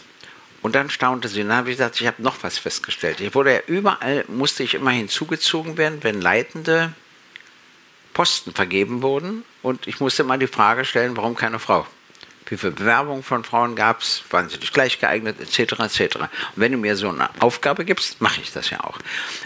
[0.62, 1.48] Und dann staunte sie.
[1.48, 3.20] Habe ich gesagt, ich habe noch was festgestellt.
[3.20, 6.92] Ich wurde ja überall, musste ich immer hinzugezogen werden, wenn leitende
[8.12, 9.44] Posten vergeben wurden.
[9.62, 11.86] Und ich musste mal die Frage stellen, warum keine Frau?
[12.46, 14.24] Wie viele Bewerbungen von Frauen gab es?
[14.30, 15.40] Waren sie nicht gleich geeignet?
[15.40, 15.60] Etc.
[15.78, 16.16] etc.
[16.16, 18.98] Und wenn du mir so eine Aufgabe gibst, mache ich das ja auch.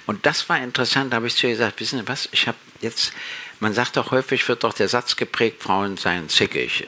[0.06, 1.12] Und das war interessant.
[1.12, 2.28] Da habe ich zu ihr gesagt, wissen Sie was?
[2.32, 3.12] Ich habe jetzt,
[3.60, 6.86] man sagt doch häufig, wird doch der Satz geprägt, Frauen seien zickig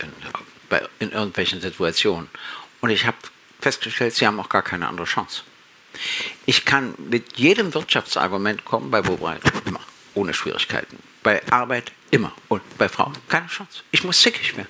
[0.68, 2.29] bei, in irgendwelchen Situationen.
[2.81, 3.16] Und ich habe
[3.61, 5.42] festgestellt, sie haben auch gar keine andere Chance.
[6.44, 9.81] Ich kann mit jedem Wirtschaftsargument kommen, bei Wobei immer,
[10.14, 10.98] ohne Schwierigkeiten.
[11.22, 13.83] Bei Arbeit immer und bei Frauen keine Chance.
[13.90, 14.68] Ich muss zickig werden.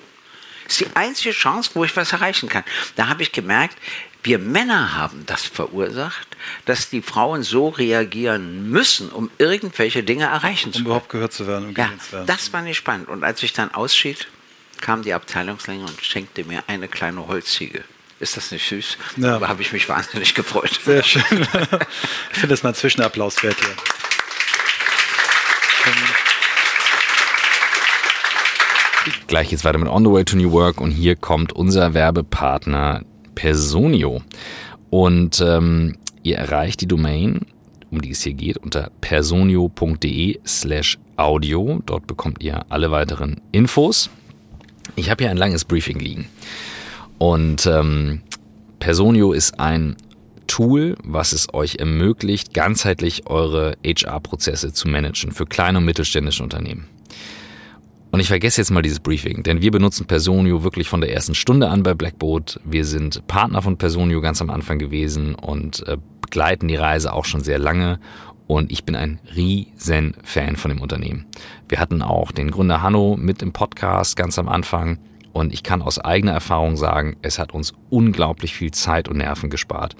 [0.65, 2.63] Das ist die einzige Chance, wo ich was erreichen kann.
[2.95, 3.77] Da habe ich gemerkt,
[4.23, 6.27] wir Männer haben das verursacht,
[6.65, 10.85] dass die Frauen so reagieren müssen, um irgendwelche Dinge erreichen zu Um können.
[10.87, 11.69] überhaupt gehört zu werden.
[11.69, 12.25] Und Ja, zu werden.
[12.25, 13.07] das war nicht spannend.
[13.07, 14.27] Und als ich dann ausschied,
[14.81, 17.83] kam die Abteilungsleiterin und schenkte mir eine kleine Holzziege.
[18.19, 18.97] Ist das nicht süß?
[19.17, 19.39] Ja.
[19.39, 20.79] Da habe ich mich wahnsinnig gefreut.
[20.83, 21.21] Sehr schön.
[22.31, 23.75] ich finde das mal einen Zwischenapplaus wert hier.
[29.27, 33.03] Gleich geht's weiter mit On the Way to New Work und hier kommt unser Werbepartner
[33.35, 34.21] Personio.
[34.89, 37.45] Und ähm, ihr erreicht die Domain,
[37.91, 41.81] um die es hier geht, unter personio.de slash audio.
[41.85, 44.09] Dort bekommt ihr alle weiteren Infos.
[44.97, 46.27] Ich habe hier ein langes Briefing liegen.
[47.19, 48.23] Und ähm,
[48.79, 49.95] Personio ist ein
[50.47, 56.87] Tool, was es euch ermöglicht, ganzheitlich eure HR-Prozesse zu managen für kleine und mittelständische Unternehmen.
[58.09, 61.35] Und ich vergesse jetzt mal dieses Briefing, denn wir benutzen Personio wirklich von der ersten
[61.35, 62.59] Stunde an bei Blackboard.
[62.65, 67.25] Wir sind Partner von Personio ganz am Anfang gewesen und äh, begleiten die Reise auch
[67.25, 67.99] schon sehr lange.
[68.47, 71.25] Und ich bin ein riesen Fan von dem Unternehmen.
[71.67, 74.99] Wir hatten auch den Gründer Hanno mit im Podcast ganz am Anfang.
[75.33, 79.51] Und ich kann aus eigener Erfahrung sagen, es hat uns unglaublich viel Zeit und Nerven
[79.51, 79.95] gespart.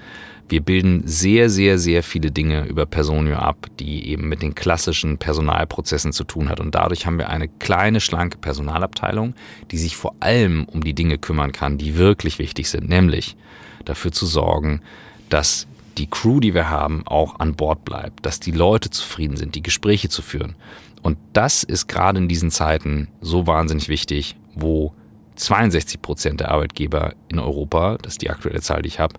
[0.48, 5.18] Wir bilden sehr, sehr, sehr viele Dinge über Personio ab, die eben mit den klassischen
[5.18, 6.58] Personalprozessen zu tun hat.
[6.58, 9.34] Und dadurch haben wir eine kleine, schlanke Personalabteilung,
[9.70, 13.36] die sich vor allem um die Dinge kümmern kann, die wirklich wichtig sind, nämlich
[13.84, 14.80] dafür zu sorgen,
[15.28, 15.66] dass
[15.98, 19.62] die Crew, die wir haben, auch an Bord bleibt, dass die Leute zufrieden sind, die
[19.62, 20.54] Gespräche zu führen.
[21.02, 24.94] Und das ist gerade in diesen Zeiten so wahnsinnig wichtig, wo
[25.36, 29.14] 62 Prozent der Arbeitgeber in Europa, das ist die aktuelle Zahl, die ich habe,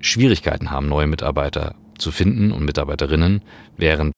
[0.00, 3.42] Schwierigkeiten haben, neue Mitarbeiter zu finden und Mitarbeiterinnen,
[3.76, 4.12] während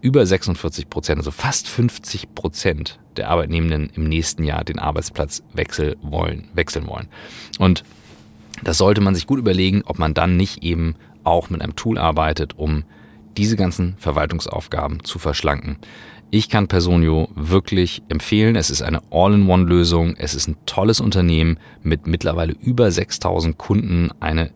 [0.00, 5.96] über 46 Prozent, also fast 50 Prozent der Arbeitnehmenden im nächsten Jahr den Arbeitsplatz wechsel
[6.02, 7.08] wollen, wechseln wollen.
[7.58, 7.82] Und
[8.62, 11.98] das sollte man sich gut überlegen, ob man dann nicht eben auch mit einem Tool
[11.98, 12.84] arbeitet, um
[13.36, 15.78] diese ganzen Verwaltungsaufgaben zu verschlanken.
[16.30, 18.56] Ich kann Personio wirklich empfehlen.
[18.56, 20.16] Es ist eine All-in-One-Lösung.
[20.16, 24.10] Es ist ein tolles Unternehmen mit mittlerweile über 6000 Kunden.
[24.18, 24.50] Eine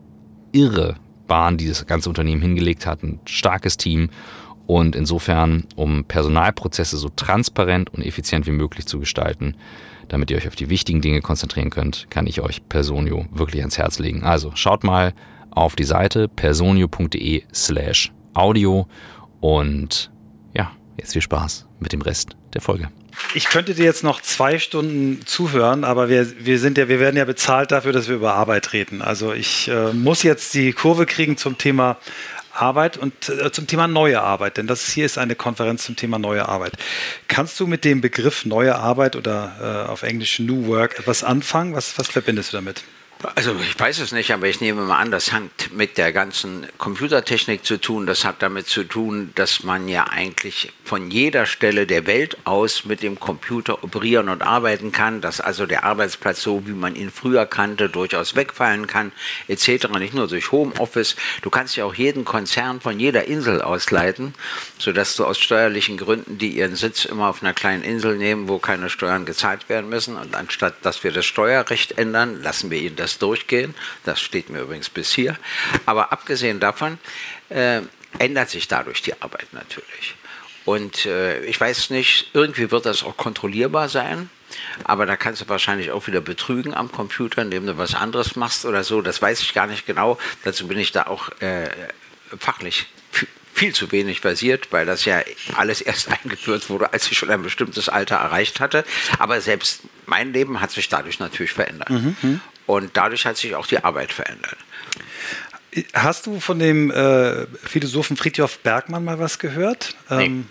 [0.51, 0.95] irre
[1.27, 3.03] Bahn, die das ganze Unternehmen hingelegt hat.
[3.03, 4.09] Ein starkes Team.
[4.67, 9.55] Und insofern, um Personalprozesse so transparent und effizient wie möglich zu gestalten,
[10.11, 13.77] damit ihr euch auf die wichtigen Dinge konzentrieren könnt, kann ich euch Personio wirklich ans
[13.77, 14.23] Herz legen.
[14.23, 15.13] Also schaut mal
[15.51, 18.87] auf die Seite personio.de slash audio
[19.39, 20.11] und
[20.53, 22.89] ja, jetzt viel Spaß mit dem Rest der Folge.
[23.33, 27.15] Ich könnte dir jetzt noch zwei Stunden zuhören, aber wir, wir sind ja, wir werden
[27.15, 29.01] ja bezahlt dafür, dass wir über Arbeit reden.
[29.01, 31.97] Also ich äh, muss jetzt die Kurve kriegen zum Thema
[32.53, 36.19] Arbeit und äh, zum Thema neue Arbeit, denn das hier ist eine Konferenz zum Thema
[36.19, 36.73] neue Arbeit.
[37.27, 41.75] Kannst du mit dem Begriff neue Arbeit oder äh, auf Englisch New Work etwas anfangen?
[41.75, 42.83] Was, was verbindest du damit?
[43.35, 46.67] Also ich weiß es nicht, aber ich nehme mal an, das hat mit der ganzen
[46.77, 48.07] Computertechnik zu tun.
[48.07, 52.83] Das hat damit zu tun, dass man ja eigentlich von jeder Stelle der Welt aus
[52.83, 57.09] mit dem Computer operieren und arbeiten kann, dass also der Arbeitsplatz so, wie man ihn
[57.09, 59.13] früher kannte, durchaus wegfallen kann,
[59.47, 59.87] etc.
[59.99, 61.15] Nicht nur durch Homeoffice.
[61.43, 64.33] Du kannst ja auch jeden Konzern von jeder Insel ausleiten,
[64.79, 68.57] sodass du aus steuerlichen Gründen, die ihren Sitz immer auf einer kleinen Insel nehmen, wo
[68.57, 72.97] keine Steuern gezahlt werden müssen, und anstatt dass wir das Steuerrecht ändern, lassen wir ihnen
[72.97, 73.75] das durchgehen.
[74.03, 75.37] Das steht mir übrigens bis hier.
[75.85, 76.99] Aber abgesehen davon
[77.47, 77.79] äh,
[78.19, 80.15] ändert sich dadurch die Arbeit natürlich.
[80.65, 84.29] Und äh, ich weiß nicht, irgendwie wird das auch kontrollierbar sein.
[84.83, 88.65] Aber da kannst du wahrscheinlich auch wieder betrügen am Computer, indem du was anderes machst
[88.65, 89.01] oder so.
[89.01, 90.17] Das weiß ich gar nicht genau.
[90.43, 91.69] Dazu bin ich da auch äh,
[92.37, 92.87] fachlich
[93.53, 95.21] viel zu wenig versiert, weil das ja
[95.55, 98.83] alles erst eingeführt wurde, als ich schon ein bestimmtes Alter erreicht hatte.
[99.19, 101.89] Aber selbst mein Leben hat sich dadurch natürlich verändert.
[101.89, 102.15] Mhm.
[102.21, 102.41] mhm.
[102.67, 104.55] Und dadurch hat sich auch die Arbeit verändert.
[105.93, 109.95] Hast du von dem äh, Philosophen Friedhof Bergmann mal was gehört?
[110.09, 110.25] Nee.
[110.25, 110.45] Ähm,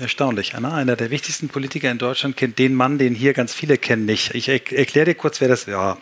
[0.00, 0.54] erstaunlich.
[0.54, 4.06] Anna, einer der wichtigsten Politiker in Deutschland kennt den Mann, den hier ganz viele kennen
[4.06, 4.34] nicht.
[4.34, 5.68] Ich erkläre dir kurz, wer das ist.
[5.68, 5.98] Ja.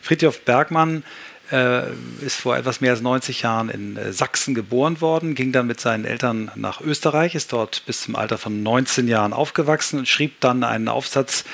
[0.00, 1.04] Friedhof Bergmann
[1.52, 1.82] äh,
[2.20, 5.80] ist vor etwas mehr als 90 Jahren in äh, Sachsen geboren worden, ging dann mit
[5.80, 10.40] seinen Eltern nach Österreich, ist dort bis zum Alter von 19 Jahren aufgewachsen und schrieb
[10.40, 11.44] dann einen Aufsatz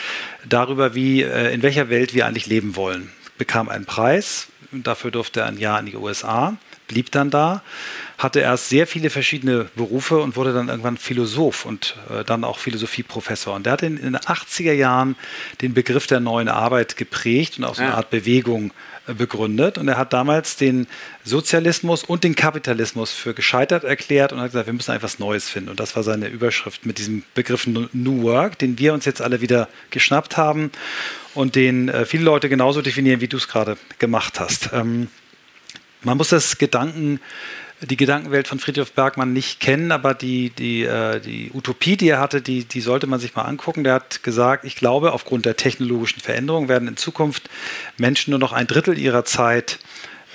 [0.49, 3.13] darüber, wie, äh, in welcher Welt wir eigentlich leben wollen.
[3.37, 6.57] Bekam einen Preis, dafür durfte er ein Jahr in die USA,
[6.93, 7.63] blieb dann da,
[8.19, 12.59] hatte erst sehr viele verschiedene Berufe und wurde dann irgendwann Philosoph und äh, dann auch
[12.59, 13.55] Philosophieprofessor.
[13.55, 15.17] Und der hat in, in, den 80er Jahren
[15.61, 18.73] den Begriff der neuen Arbeit geprägt und auch so eine Art Bewegung
[19.07, 19.79] äh, begründet.
[19.79, 20.87] Und er hat damals den
[21.25, 25.71] Sozialismus und den Kapitalismus für gescheitert erklärt und hat gesagt, wir müssen etwas Neues finden.
[25.71, 29.41] Und das war seine Überschrift mit diesem Begriff New Work, den wir uns jetzt alle
[29.41, 30.71] wieder geschnappt haben
[31.35, 34.71] und den äh, viele Leute genauso definieren, wie du es gerade gemacht hast.
[34.73, 35.09] Ähm,
[36.05, 37.21] man muss das Gedanken
[37.87, 42.21] die Gedankenwelt von Friedrich Bergmann nicht kennen, aber die, die, äh, die Utopie, die er
[42.21, 43.85] hatte, die, die sollte man sich mal angucken.
[43.85, 47.51] Der hat gesagt, ich glaube, aufgrund der technologischen Veränderung werden in Zukunft
[47.97, 49.79] Menschen nur noch ein Drittel ihrer Zeit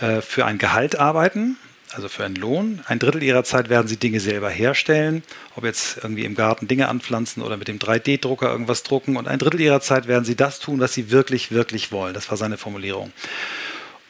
[0.02, 1.58] äh, für ein Gehalt arbeiten,
[1.94, 2.82] also für einen Lohn.
[2.86, 5.24] Ein Drittel ihrer Zeit werden sie Dinge selber herstellen,
[5.56, 9.16] ob jetzt irgendwie im Garten Dinge anpflanzen oder mit dem 3D-Drucker irgendwas drucken.
[9.16, 12.14] Und ein Drittel ihrer Zeit werden sie das tun, was sie wirklich, wirklich wollen.
[12.14, 13.14] Das war seine Formulierung.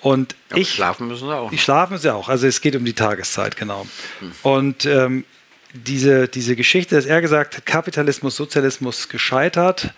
[0.08, 0.72] Und Aber ich.
[0.72, 1.50] Schlafen müssen sie auch.
[1.50, 2.30] Die schlafen sie auch.
[2.30, 3.86] Also es geht um die Tageszeit, genau.
[4.20, 4.32] Hm.
[4.42, 5.26] Und ähm,
[5.74, 9.90] diese, diese Geschichte, dass er gesagt hat, Kapitalismus, Sozialismus gescheitert.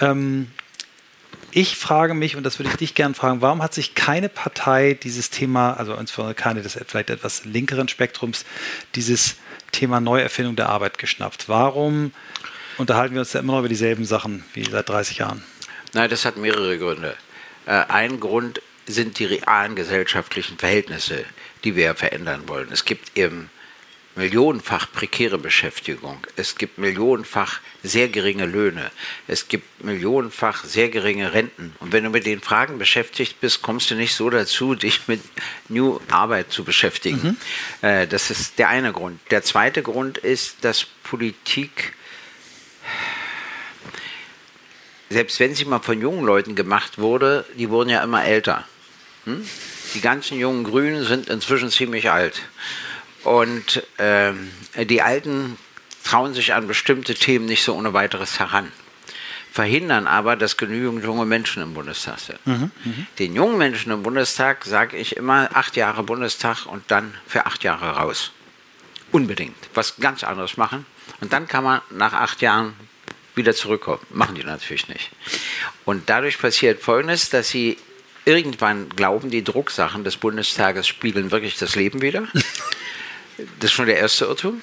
[0.00, 0.50] Ähm,
[1.50, 4.98] ich frage mich, und das würde ich dich gerne fragen, warum hat sich keine Partei
[5.02, 8.44] dieses Thema, also insbesondere keine des vielleicht etwas linkeren Spektrums,
[8.94, 9.36] dieses
[9.72, 11.48] Thema Neuerfindung der Arbeit geschnappt?
[11.48, 12.12] Warum
[12.76, 15.42] unterhalten wir uns da immer noch über dieselben Sachen wie seit 30 Jahren?
[15.94, 17.16] Nein, das hat mehrere Gründe.
[17.64, 21.24] Äh, ein Grund sind die realen gesellschaftlichen Verhältnisse,
[21.64, 22.68] die wir verändern wollen.
[22.70, 23.50] Es gibt eben
[24.16, 28.92] millionenfach prekäre Beschäftigung, es gibt millionenfach sehr geringe Löhne,
[29.26, 31.74] es gibt millionenfach sehr geringe Renten.
[31.80, 35.20] Und wenn du mit den Fragen beschäftigt bist, kommst du nicht so dazu, dich mit
[35.68, 37.36] New Arbeit zu beschäftigen.
[37.80, 37.88] Mhm.
[37.88, 39.20] Äh, das ist der eine Grund.
[39.30, 41.94] Der zweite Grund ist, dass Politik
[45.10, 48.66] selbst wenn sie mal von jungen Leuten gemacht wurde, die wurden ja immer älter.
[49.24, 49.46] Hm?
[49.94, 52.42] Die ganzen jungen Grünen sind inzwischen ziemlich alt.
[53.22, 54.32] Und äh,
[54.84, 55.56] die Alten
[56.04, 58.70] trauen sich an bestimmte Themen nicht so ohne weiteres heran.
[59.50, 62.44] Verhindern aber, dass genügend junge Menschen im Bundestag sind.
[62.44, 62.92] Mhm, mh.
[63.20, 67.62] Den jungen Menschen im Bundestag sage ich immer acht Jahre Bundestag und dann für acht
[67.62, 68.32] Jahre raus.
[69.12, 69.56] Unbedingt.
[69.72, 70.84] Was ganz anderes machen.
[71.20, 72.74] Und dann kann man nach acht Jahren
[73.36, 74.00] wieder zurückkommen.
[74.10, 75.10] Machen die natürlich nicht.
[75.84, 77.78] Und dadurch passiert Folgendes, dass sie
[78.24, 82.26] irgendwann glauben, die Drucksachen des Bundestages spiegeln wirklich das Leben wieder.
[83.58, 84.62] Das ist schon der erste Irrtum.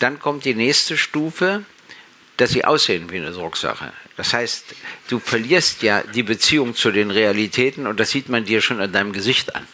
[0.00, 1.64] Dann kommt die nächste Stufe,
[2.36, 3.92] dass sie aussehen wie eine Drucksache.
[4.16, 4.74] Das heißt,
[5.08, 8.92] du verlierst ja die Beziehung zu den Realitäten und das sieht man dir schon an
[8.92, 9.66] deinem Gesicht an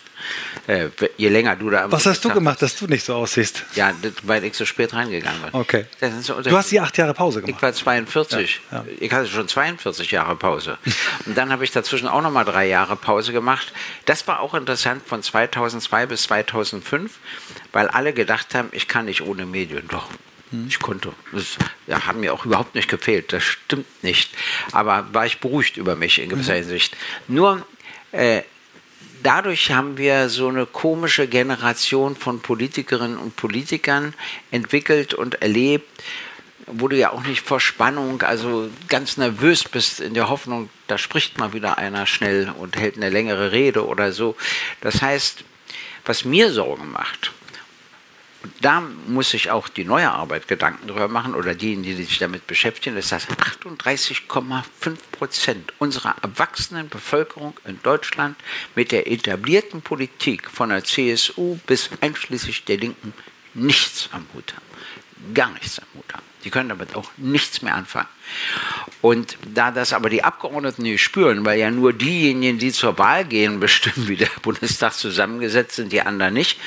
[0.66, 1.90] äh, je länger du da.
[1.90, 3.64] Was hast du gemacht, dass du nicht so aussiehst?
[3.74, 5.50] Ja, weil ich so spät reingegangen bin.
[5.52, 5.86] Okay.
[6.20, 7.56] So du hast die acht Jahre Pause gemacht.
[7.56, 8.60] Ich war 42.
[8.70, 8.84] Ja, ja.
[9.00, 10.78] Ich hatte schon 42 Jahre Pause.
[11.26, 13.72] Und dann habe ich dazwischen auch nochmal drei Jahre Pause gemacht.
[14.04, 17.12] Das war auch interessant von 2002 bis 2005,
[17.72, 19.88] weil alle gedacht haben, ich kann nicht ohne Medien.
[19.88, 20.08] Doch,
[20.50, 20.66] hm.
[20.68, 21.12] ich konnte.
[21.32, 23.32] Das ja, hat mir auch überhaupt nicht gefehlt.
[23.32, 24.34] Das stimmt nicht.
[24.72, 26.58] Aber war ich beruhigt über mich in gewisser mhm.
[26.58, 26.96] Hinsicht.
[27.26, 27.66] Nur
[28.12, 28.42] äh,
[29.22, 34.14] dadurch haben wir so eine komische Generation von Politikerinnen und Politikern
[34.50, 35.88] entwickelt und erlebt,
[36.66, 40.98] wo du ja auch nicht vor Spannung, also ganz nervös bist in der Hoffnung, da
[40.98, 44.36] spricht mal wieder einer schnell und hält eine längere Rede oder so.
[44.80, 45.44] Das heißt,
[46.04, 47.32] was mir Sorgen macht,
[48.60, 52.46] da muss sich auch die neue Arbeit Gedanken darüber machen oder diejenigen, die sich damit
[52.46, 58.36] beschäftigen, dass 38,5 Prozent unserer erwachsenen Bevölkerung in Deutschland
[58.74, 63.12] mit der etablierten Politik von der CSU bis einschließlich der Linken
[63.54, 65.34] nichts am Hut haben.
[65.34, 66.22] Gar nichts am Hut haben.
[66.44, 68.08] Die können damit auch nichts mehr anfangen.
[69.00, 73.24] Und da das aber die Abgeordneten nicht spüren, weil ja nur diejenigen, die zur Wahl
[73.24, 76.60] gehen, bestimmen, wie der Bundestag zusammengesetzt sind, die anderen nicht,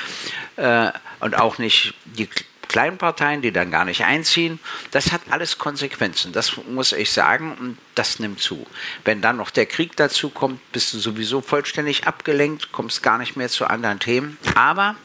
[0.58, 2.30] und auch nicht die
[2.72, 4.58] kleinen Parteien, die dann gar nicht einziehen.
[4.92, 8.66] Das hat alles Konsequenzen, das muss ich sagen, und das nimmt zu.
[9.04, 13.36] Wenn dann noch der Krieg dazu kommt, bist du sowieso vollständig abgelenkt, kommst gar nicht
[13.36, 14.38] mehr zu anderen Themen.
[14.56, 14.96] Aber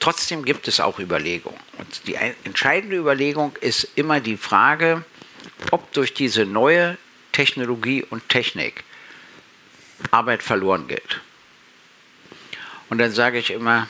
[0.00, 1.60] trotzdem gibt es auch Überlegungen.
[1.78, 5.04] Und die entscheidende Überlegung ist immer die Frage,
[5.70, 6.98] ob durch diese neue
[7.30, 8.82] Technologie und Technik
[10.10, 11.20] Arbeit verloren geht.
[12.88, 13.86] Und dann sage ich immer,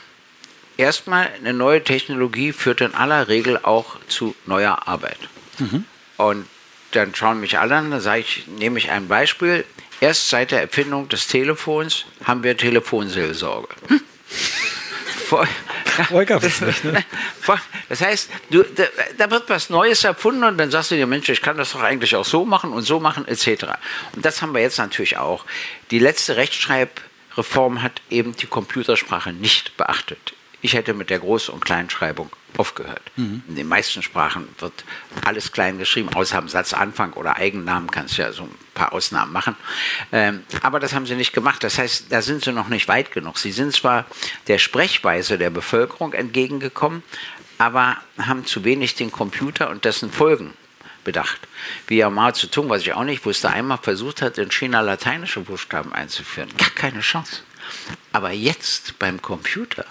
[0.77, 5.19] erstmal, eine neue Technologie führt in aller Regel auch zu neuer Arbeit.
[5.59, 5.85] Mhm.
[6.17, 6.47] Und
[6.93, 9.65] dann schauen mich alle an, dann sage ich, nehme ich ein Beispiel.
[10.01, 13.69] Erst seit der Erfindung des Telefons haben wir Telefonseelsorge.
[13.89, 14.01] Hm.
[15.27, 15.49] Vor,
[16.27, 17.05] das, nicht, ne?
[17.89, 18.85] das heißt, du, da,
[19.19, 21.83] da, wird was Neues erfunden und dann sagst du dir, Mensch, ich kann das doch
[21.83, 23.65] eigentlich auch so machen und so machen, etc.
[24.15, 25.45] Und das haben wir jetzt natürlich auch.
[25.91, 30.35] Die letzte Rechtschreibreform hat eben die Computersprache nicht beachtet.
[30.63, 33.03] Ich hätte mit der Groß- und Kleinschreibung aufgehört.
[33.17, 33.43] Mhm.
[33.49, 34.85] In den meisten Sprachen wird
[35.25, 39.33] alles klein geschrieben, außer am Satzanfang oder Eigennamen kannst du ja so ein paar Ausnahmen
[39.33, 39.57] machen.
[40.13, 41.63] Ähm, aber das haben sie nicht gemacht.
[41.63, 43.39] Das heißt, da sind sie noch nicht weit genug.
[43.39, 44.07] Sie sind zwar
[44.49, 47.03] der Sprechweise der Bevölkerung entgegengekommen,
[47.59, 50.55] aber haben zu wenig den Computer und dessen Folgen
[51.05, 51.39] bedacht.
[51.87, 55.41] Wie ja Mao Zedong, was ich auch nicht wusste, einmal versucht hat, in China lateinische
[55.41, 56.51] Buchstaben einzuführen.
[56.59, 57.43] Gar keine Chance.
[58.13, 59.87] Aber jetzt beim Computer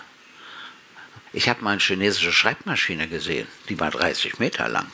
[1.35, 4.87] ich habe mal eine chinesische Schreibmaschine gesehen, die war 30 Meter lang.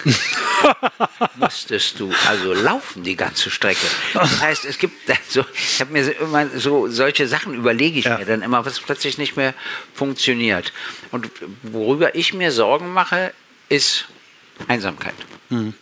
[1.35, 3.85] Musstest du also laufen die ganze Strecke.
[4.13, 4.95] Das heißt, es gibt
[5.29, 8.17] so, ich habe mir immer so solche Sachen überlege ich ja.
[8.17, 9.53] mir dann immer, was plötzlich nicht mehr
[9.93, 10.73] funktioniert.
[11.11, 11.29] Und
[11.61, 13.33] worüber ich mir Sorgen mache,
[13.69, 14.07] ist
[14.67, 15.15] Einsamkeit.
[15.49, 15.75] Mhm.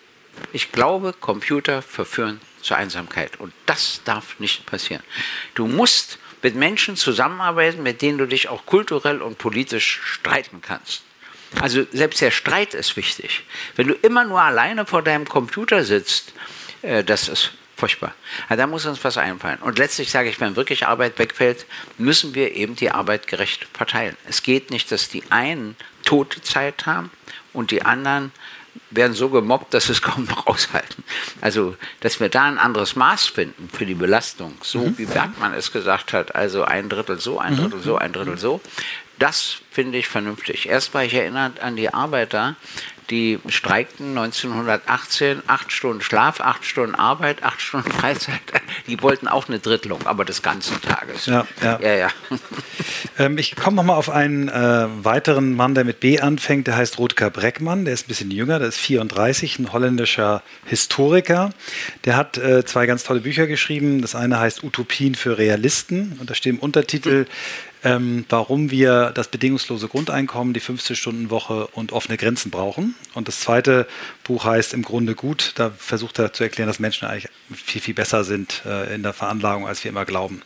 [0.51, 5.03] Ich glaube, Computer verführen zur Einsamkeit und das darf nicht passieren.
[5.53, 11.03] Du musst mit Menschen zusammenarbeiten, mit denen du dich auch kulturell und politisch streiten kannst.
[11.59, 13.43] Also selbst der Streit ist wichtig.
[13.75, 16.33] Wenn du immer nur alleine vor deinem Computer sitzt,
[16.81, 18.13] äh, das ist furchtbar.
[18.49, 19.57] Also da muss uns was einfallen.
[19.59, 21.65] Und letztlich sage ich, wenn wirklich Arbeit wegfällt,
[21.97, 24.15] müssen wir eben die Arbeit gerecht verteilen.
[24.27, 27.09] Es geht nicht, dass die einen tote Zeit haben
[27.53, 28.31] und die anderen
[28.91, 31.03] werden so gemobbt, dass sie es kaum noch aushalten.
[31.41, 34.97] Also, dass wir da ein anderes Maß finden für die Belastung, so mhm.
[34.97, 37.57] wie Bergmann es gesagt hat, also ein Drittel so, ein mhm.
[37.57, 38.61] Drittel so, ein Drittel so,
[39.19, 40.69] das finde ich vernünftig.
[40.69, 42.55] Erst war ich erinnert an die Arbeiter,
[43.09, 48.39] die streikten 1918, acht Stunden Schlaf, acht Stunden Arbeit, acht Stunden Freizeit.
[48.87, 51.25] Die wollten auch eine Drittelung, aber des ganzen Tages.
[51.25, 51.79] Ja, ja.
[51.81, 52.09] ja, ja.
[53.17, 56.99] Ähm, ich komme nochmal auf einen äh, weiteren Mann, der mit B anfängt, der heißt
[56.99, 61.49] Rutger Breckmann, der ist ein bisschen jünger, der ist 34, ein holländischer Historiker.
[62.05, 64.01] Der hat äh, zwei ganz tolle Bücher geschrieben.
[64.01, 67.25] Das eine heißt Utopien für Realisten und da steht im Untertitel
[67.83, 72.95] ähm, warum wir das bedingungslose Grundeinkommen, die 15-Stunden-Woche und offene Grenzen brauchen.
[73.13, 73.87] Und das zweite
[74.23, 75.53] Buch heißt im Grunde gut.
[75.55, 79.13] Da versucht er zu erklären, dass Menschen eigentlich viel, viel besser sind äh, in der
[79.13, 80.41] Veranlagung, als wir immer glauben.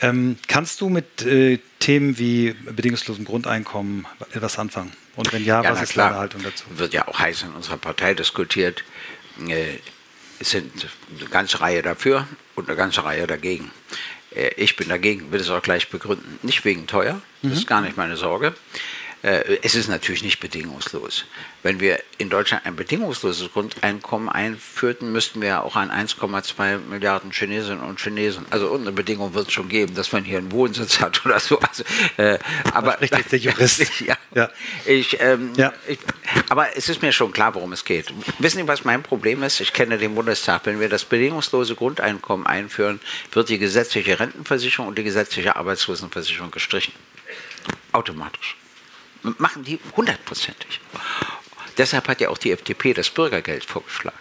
[0.00, 4.92] Ähm, kannst du mit äh, Themen wie bedingungslosem Grundeinkommen etwas anfangen?
[5.16, 6.64] Und wenn ja, ja was ist deine Haltung dazu?
[6.70, 8.84] Wird ja auch heiß in unserer Partei diskutiert.
[9.48, 9.78] Äh,
[10.40, 13.70] es sind eine ganze Reihe dafür und eine ganze Reihe dagegen.
[14.34, 16.38] Äh, ich bin dagegen, will es auch gleich begründen.
[16.42, 17.58] Nicht wegen teuer, das mhm.
[17.58, 18.54] ist gar nicht meine Sorge.
[19.24, 21.24] Äh, es ist natürlich nicht bedingungslos.
[21.62, 27.80] Wenn wir in Deutschland ein bedingungsloses Grundeinkommen einführten, müssten wir auch an 1,2 Milliarden Chinesinnen
[27.80, 31.24] und Chinesen, also irgendeine Bedingung wird es schon geben, dass man hier einen Wohnsitz hat
[31.24, 31.58] oder so.
[31.58, 31.84] Also,
[32.18, 32.38] äh,
[32.74, 34.00] aber richtig der Jurist.
[34.00, 34.50] ja, ja.
[34.84, 35.72] Ich, ähm, ja.
[35.88, 35.98] Ich,
[36.50, 38.12] aber es ist mir schon klar, worum es geht.
[38.40, 39.58] Wissen Sie, was mein Problem ist?
[39.60, 40.66] Ich kenne den Bundestag.
[40.66, 43.00] Wenn wir das bedingungslose Grundeinkommen einführen,
[43.32, 46.92] wird die gesetzliche Rentenversicherung und die gesetzliche Arbeitslosenversicherung gestrichen.
[47.92, 48.56] Automatisch
[49.38, 50.80] machen die hundertprozentig.
[51.78, 54.18] Deshalb hat ja auch die FDP das Bürgergeld vorgeschlagen.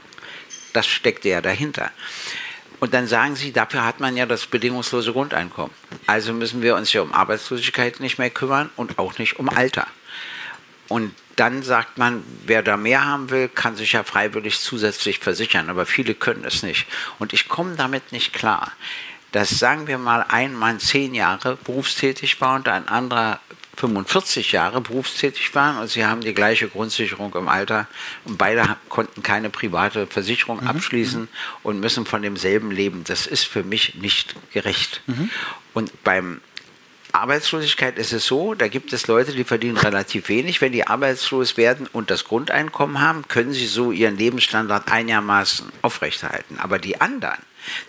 [0.74, 1.92] Das steckt ja dahinter.
[2.80, 5.74] Und dann sagen sie, dafür hat man ja das bedingungslose Grundeinkommen.
[6.06, 9.88] Also müssen wir uns ja um Arbeitslosigkeit nicht mehr kümmern und auch nicht um Alter.
[10.90, 15.70] Und dann sagt man, wer da mehr haben will, kann sich ja freiwillig zusätzlich versichern,
[15.70, 16.86] aber viele können es nicht.
[17.20, 18.72] Und ich komme damit nicht klar,
[19.32, 23.40] dass, sagen wir mal, ein Mann zehn Jahre berufstätig war und ein anderer
[23.76, 27.88] 45 Jahre berufstätig waren und sie haben die gleiche Grundsicherung im Alter
[28.26, 30.68] und beide konnten keine private Versicherung mhm.
[30.68, 31.28] abschließen mhm.
[31.64, 33.04] und müssen von demselben leben.
[33.06, 35.02] Das ist für mich nicht gerecht.
[35.08, 35.30] Mhm.
[35.74, 36.42] Und beim
[37.14, 40.62] Arbeitslosigkeit ist es so, da gibt es Leute, die verdienen relativ wenig.
[40.62, 46.58] Wenn die arbeitslos werden und das Grundeinkommen haben, können sie so ihren Lebensstandard einigermaßen aufrechterhalten.
[46.58, 47.38] Aber die anderen,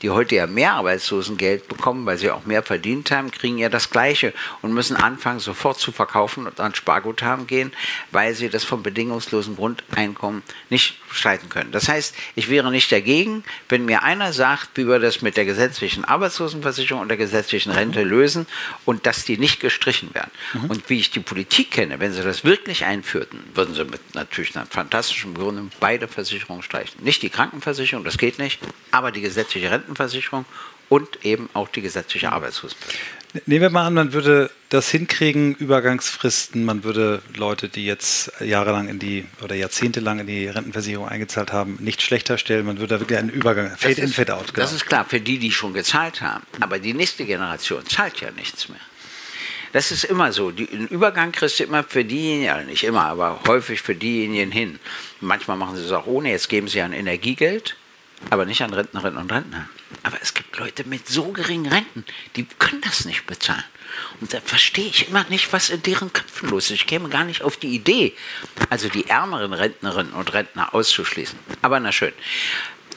[0.02, 3.90] die heute ja mehr Arbeitslosengeld bekommen, weil sie auch mehr verdient haben, kriegen ja das
[3.90, 7.72] Gleiche und müssen anfangen, sofort zu verkaufen und an Sparguthaben gehen,
[8.10, 11.72] weil sie das vom bedingungslosen Grundeinkommen nicht streiten können.
[11.72, 15.44] Das heißt, ich wäre nicht dagegen, wenn mir einer sagt, wie wir das mit der
[15.44, 18.46] gesetzlichen Arbeitslosenversicherung und der gesetzlichen Rente lösen
[18.84, 20.30] und dass die nicht gestrichen werden.
[20.54, 20.70] Mhm.
[20.70, 24.56] Und wie ich die Politik kenne, wenn sie das wirklich einführten, würden sie mit natürlich
[24.56, 27.02] einer fantastischen Begründung beide Versicherungen streichen.
[27.02, 28.60] Nicht die Krankenversicherung, das geht nicht,
[28.90, 30.44] aber die gesetzliche Rentenversicherung
[30.88, 33.24] und eben auch die gesetzliche Arbeitslosenversicherung.
[33.46, 38.86] Nehmen wir mal an, man würde das hinkriegen, Übergangsfristen, man würde Leute, die jetzt jahrelang
[38.86, 43.00] in die oder jahrzehntelang in die Rentenversicherung eingezahlt haben, nicht schlechter stellen, man würde da
[43.00, 44.54] wirklich einen Übergang, Fade in, Fade out.
[44.54, 44.64] Genau.
[44.64, 46.46] Das ist klar, für die, die schon gezahlt haben.
[46.60, 48.80] Aber die nächste Generation zahlt ja nichts mehr.
[49.72, 50.52] Das ist immer so.
[50.52, 54.52] Die, den Übergang kriegst du immer für diejenigen, ja nicht immer, aber häufig für diejenigen
[54.52, 54.78] hin.
[55.20, 56.30] Manchmal machen sie es auch ohne.
[56.30, 57.74] Jetzt geben sie an Energiegeld
[58.30, 59.68] aber nicht an Rentnerinnen und Rentner.
[60.02, 62.04] Aber es gibt Leute mit so geringen Renten,
[62.36, 63.64] die können das nicht bezahlen.
[64.20, 66.72] Und da verstehe ich immer nicht, was in deren Köpfen los ist.
[66.72, 68.14] Ich käme gar nicht auf die Idee,
[68.70, 71.38] also die ärmeren Rentnerinnen und Rentner auszuschließen.
[71.62, 72.12] Aber na schön.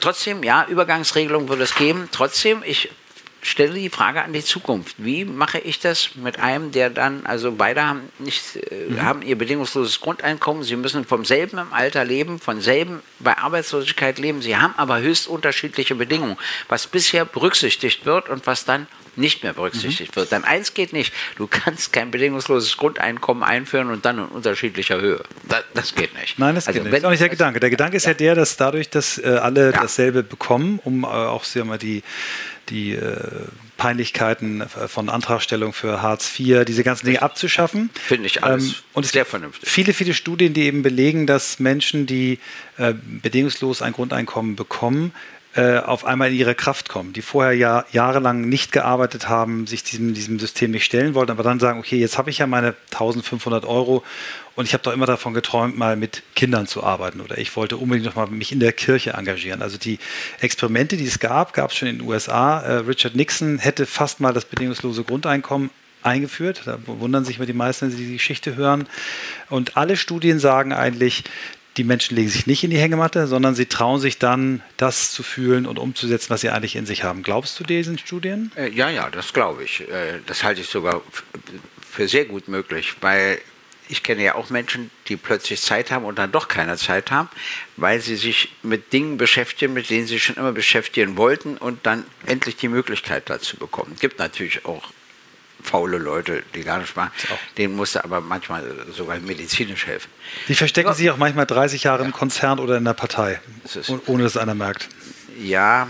[0.00, 2.08] Trotzdem, ja, Übergangsregelungen würde es geben.
[2.12, 2.90] Trotzdem, ich
[3.40, 4.96] stelle die Frage an die Zukunft.
[4.98, 9.02] Wie mache ich das mit einem, der dann, also beide haben nicht, äh, mhm.
[9.02, 14.18] haben ihr bedingungsloses Grundeinkommen, sie müssen vom selben im Alter leben, von selben bei Arbeitslosigkeit
[14.18, 16.36] leben, sie haben aber höchst unterschiedliche Bedingungen,
[16.68, 18.86] was bisher berücksichtigt wird und was dann
[19.18, 20.20] nicht mehr berücksichtigt mhm.
[20.20, 20.32] wird.
[20.32, 21.12] Dann eins geht nicht.
[21.36, 25.22] Du kannst kein bedingungsloses Grundeinkommen einführen und dann in unterschiedlicher Höhe.
[25.48, 26.38] Das, das geht nicht.
[26.38, 26.92] Nein, das also, geht nicht.
[26.92, 27.60] Das ist auch nicht der Gedanke.
[27.60, 29.72] Der Gedanke ist ja, ja der, dass dadurch, dass äh, alle ja.
[29.72, 32.02] dasselbe bekommen, um äh, auch sagen wir, die
[32.70, 33.16] die äh,
[33.76, 37.90] Peinlichkeiten von Antragstellung für Hartz IV, diese ganzen Dinge abzuschaffen.
[37.94, 39.68] Finde ich alles ähm, und sehr vernünftig.
[39.68, 42.38] Viele, viele Studien, die eben belegen, dass Menschen, die
[42.76, 45.12] äh, bedingungslos ein Grundeinkommen bekommen,
[45.54, 49.82] äh, auf einmal in ihre Kraft kommen, die vorher ja jahrelang nicht gearbeitet haben, sich
[49.82, 52.74] diesem, diesem System nicht stellen wollten, aber dann sagen, okay, jetzt habe ich ja meine
[52.92, 54.04] 1500 Euro
[54.58, 57.76] und ich habe doch immer davon geträumt, mal mit Kindern zu arbeiten oder ich wollte
[57.76, 59.62] unbedingt noch mal mich in der Kirche engagieren.
[59.62, 60.00] Also die
[60.40, 62.58] Experimente, die es gab, gab es schon in den USA.
[62.62, 65.70] Äh, Richard Nixon hätte fast mal das bedingungslose Grundeinkommen
[66.02, 66.62] eingeführt.
[66.64, 68.88] Da wundern sich immer die meisten, wenn sie die Geschichte hören.
[69.48, 71.22] Und alle Studien sagen eigentlich,
[71.76, 75.22] die Menschen legen sich nicht in die Hängematte, sondern sie trauen sich dann, das zu
[75.22, 77.22] fühlen und umzusetzen, was sie eigentlich in sich haben.
[77.22, 78.50] Glaubst du diesen Studien?
[78.56, 79.82] Äh, ja, ja, das glaube ich.
[79.82, 81.00] Äh, das halte ich sogar
[81.88, 83.38] für sehr gut möglich, weil
[83.88, 87.28] ich kenne ja auch Menschen, die plötzlich Zeit haben und dann doch keine Zeit haben,
[87.76, 92.04] weil sie sich mit Dingen beschäftigen, mit denen sie schon immer beschäftigen wollten und dann
[92.26, 93.92] endlich die Möglichkeit dazu bekommen.
[93.94, 94.92] Es gibt natürlich auch
[95.62, 97.10] faule Leute, die gar nicht machen.
[97.56, 100.10] Denen musste aber manchmal sogar medizinisch helfen.
[100.48, 100.94] Die verstecken ja.
[100.94, 102.06] sich auch manchmal 30 Jahre ja.
[102.06, 103.40] im Konzern oder in der Partei,
[104.06, 104.88] ohne dass einer merkt.
[105.40, 105.88] Ja,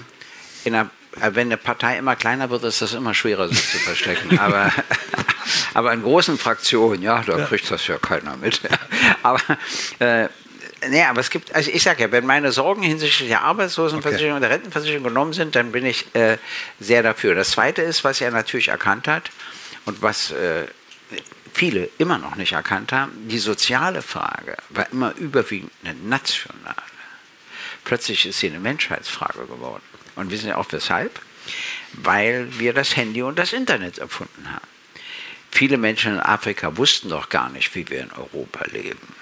[0.65, 0.91] einer,
[1.21, 4.39] äh, wenn eine Partei immer kleiner wird, ist das immer schwerer, sich zu verstecken.
[4.39, 4.73] aber
[5.75, 7.47] aber in großen Fraktionen, ja, da ja.
[7.47, 8.61] kriegt das ja keiner mit.
[9.23, 9.41] aber
[9.99, 10.29] äh,
[10.89, 14.37] Nee, aber es gibt, also ich sage ja, wenn meine Sorgen hinsichtlich der Arbeitslosenversicherung okay.
[14.37, 16.39] und der Rentenversicherung genommen sind, dann bin ich äh,
[16.79, 17.35] sehr dafür.
[17.35, 19.31] Das Zweite ist, was er natürlich erkannt hat
[19.87, 20.66] und was äh,
[21.53, 26.77] viele immer noch nicht erkannt haben, die soziale Frage war immer überwiegend eine nationale.
[27.85, 29.83] Plötzlich ist sie eine Menschheitsfrage geworden.
[30.14, 31.21] Und wissen Sie auch weshalb?
[31.93, 34.66] Weil wir das Handy und das Internet erfunden haben.
[35.51, 39.15] Viele Menschen in Afrika wussten doch gar nicht, wie wir in Europa leben.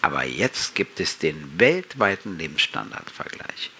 [0.00, 3.70] Aber jetzt gibt es den weltweiten Lebensstandardvergleich.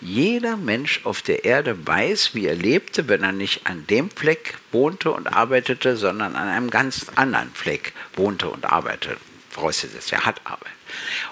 [0.00, 4.58] Jeder Mensch auf der Erde weiß, wie er lebte, wenn er nicht an dem Fleck
[4.70, 9.16] wohnte und arbeitete, sondern an einem ganz anderen Fleck wohnte und arbeitete.
[9.50, 10.72] Vorausgesetzt, er hat Arbeit.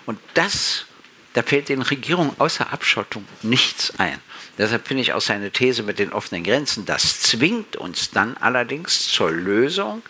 [0.06, 0.86] Und das,
[1.34, 4.20] da fällt den Regierungen außer Abschottung nichts ein.
[4.58, 9.08] Deshalb finde ich auch seine These mit den offenen Grenzen, das zwingt uns dann allerdings
[9.08, 10.02] zur Lösung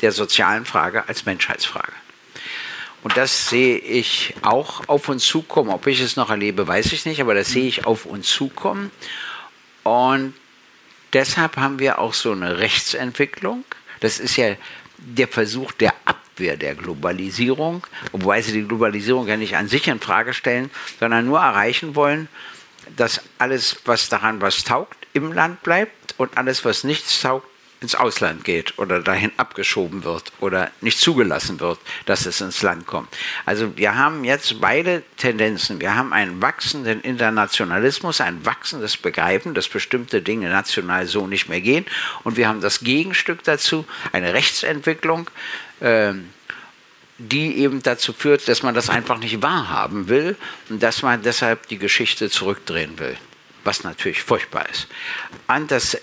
[0.00, 1.92] der sozialen Frage als Menschheitsfrage.
[3.02, 5.68] Und das sehe ich auch auf uns zukommen.
[5.68, 8.90] Ob ich es noch erlebe, weiß ich nicht, aber das sehe ich auf uns zukommen.
[9.82, 10.32] Und
[11.12, 13.64] deshalb haben wir auch so eine Rechtsentwicklung.
[14.00, 14.56] Das ist ja
[14.96, 20.00] der Versuch der Abwehr der Globalisierung, wobei sie die Globalisierung ja nicht an sich in
[20.00, 22.28] Frage stellen, sondern nur erreichen wollen,
[22.96, 27.46] dass alles, was daran was taugt, im Land bleibt und alles, was nichts taugt,
[27.84, 32.86] ins Ausland geht oder dahin abgeschoben wird oder nicht zugelassen wird, dass es ins Land
[32.86, 33.08] kommt.
[33.44, 35.80] Also wir haben jetzt beide Tendenzen.
[35.80, 41.60] Wir haben einen wachsenden Internationalismus, ein wachsendes Begreifen, dass bestimmte Dinge national so nicht mehr
[41.60, 41.84] gehen.
[42.24, 45.30] Und wir haben das Gegenstück dazu, eine Rechtsentwicklung.
[45.82, 46.30] Ähm,
[47.18, 50.36] die eben dazu führt, dass man das einfach nicht wahrhaben will
[50.68, 53.16] und dass man deshalb die Geschichte zurückdrehen will,
[53.62, 54.88] was natürlich furchtbar ist.
[55.46, 55.96] Und das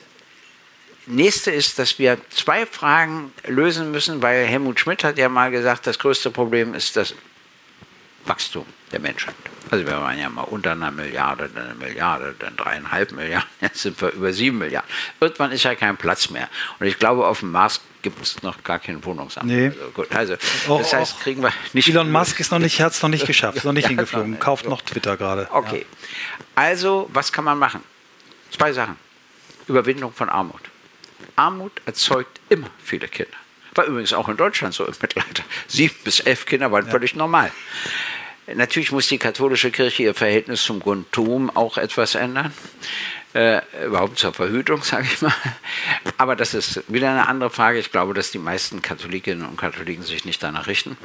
[1.05, 5.85] nächste ist, dass wir zwei Fragen lösen müssen, weil Helmut Schmidt hat ja mal gesagt,
[5.87, 7.13] das größte Problem ist das
[8.25, 9.35] Wachstum der Menschheit.
[9.69, 13.81] Also wir waren ja mal unter einer Milliarde, dann eine Milliarde, dann dreieinhalb Milliarden, jetzt
[13.81, 14.89] sind wir über sieben Milliarden.
[15.19, 16.49] Irgendwann ist ja kein Platz mehr.
[16.79, 19.45] Und ich glaube, auf dem Mars gibt es noch gar keinen Wohnungsamt.
[19.45, 19.67] Nee.
[19.67, 20.35] Also gut, also
[20.67, 21.23] oh, das heißt, oh.
[21.23, 21.87] kriegen wir nicht.
[21.87, 24.39] Elon Musk ist noch nicht, hat es noch nicht geschafft, ist noch nicht ja, hingeflogen,
[24.39, 25.47] kauft noch Twitter gerade.
[25.51, 25.85] Okay.
[25.89, 26.45] Ja.
[26.55, 27.81] Also, was kann man machen?
[28.51, 28.97] Zwei Sachen.
[29.67, 30.61] Überwindung von Armut.
[31.35, 33.37] Armut erzeugt immer viele Kinder.
[33.73, 35.43] War übrigens auch in Deutschland so im Mittelalter.
[35.67, 36.91] Sieben bis elf Kinder waren ja.
[36.91, 37.51] völlig normal.
[38.53, 42.53] Natürlich muss die katholische Kirche ihr Verhältnis zum Grundtum auch etwas ändern.
[43.33, 45.33] Äh, überhaupt zur Verhütung, sage ich mal.
[46.17, 47.79] Aber das ist wieder eine andere Frage.
[47.79, 50.97] Ich glaube, dass die meisten Katholikinnen und Katholiken sich nicht danach richten.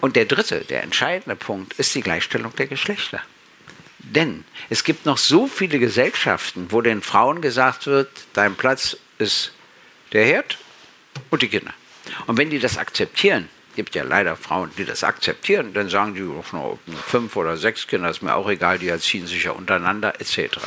[0.00, 3.20] Und der dritte, der entscheidende Punkt, ist die Gleichstellung der Geschlechter.
[4.00, 9.52] Denn es gibt noch so viele Gesellschaften, wo den Frauen gesagt wird, dein Platz ist
[10.12, 10.58] der Herd
[11.30, 11.72] und die Kinder.
[12.26, 16.22] Und wenn die das akzeptieren, gibt ja leider Frauen, die das akzeptieren, dann sagen die,
[16.22, 20.58] oh, fünf oder sechs Kinder ist mir auch egal, die erziehen sich ja untereinander etc.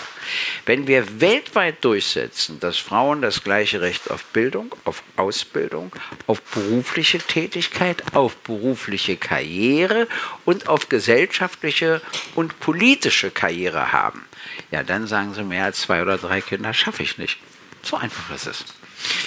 [0.65, 5.91] Wenn wir weltweit durchsetzen, dass Frauen das gleiche Recht auf Bildung, auf Ausbildung,
[6.27, 10.07] auf berufliche Tätigkeit, auf berufliche Karriere
[10.45, 12.01] und auf gesellschaftliche
[12.33, 14.25] und politische Karriere haben,
[14.71, 17.37] ja, dann sagen sie, mehr als zwei oder drei Kinder schaffe ich nicht.
[17.83, 18.65] So einfach ist es.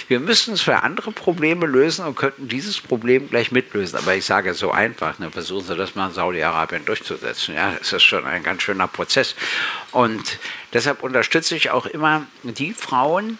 [0.07, 3.99] Wir müssen es für andere Probleme lösen und könnten dieses Problem gleich mitlösen.
[3.99, 7.55] Aber ich sage so einfach, ne, versuchen Sie das mal in Saudi-Arabien durchzusetzen.
[7.55, 9.35] Ja, das ist schon ein ganz schöner Prozess.
[9.91, 10.39] Und
[10.73, 13.37] deshalb unterstütze ich auch immer die Frauen,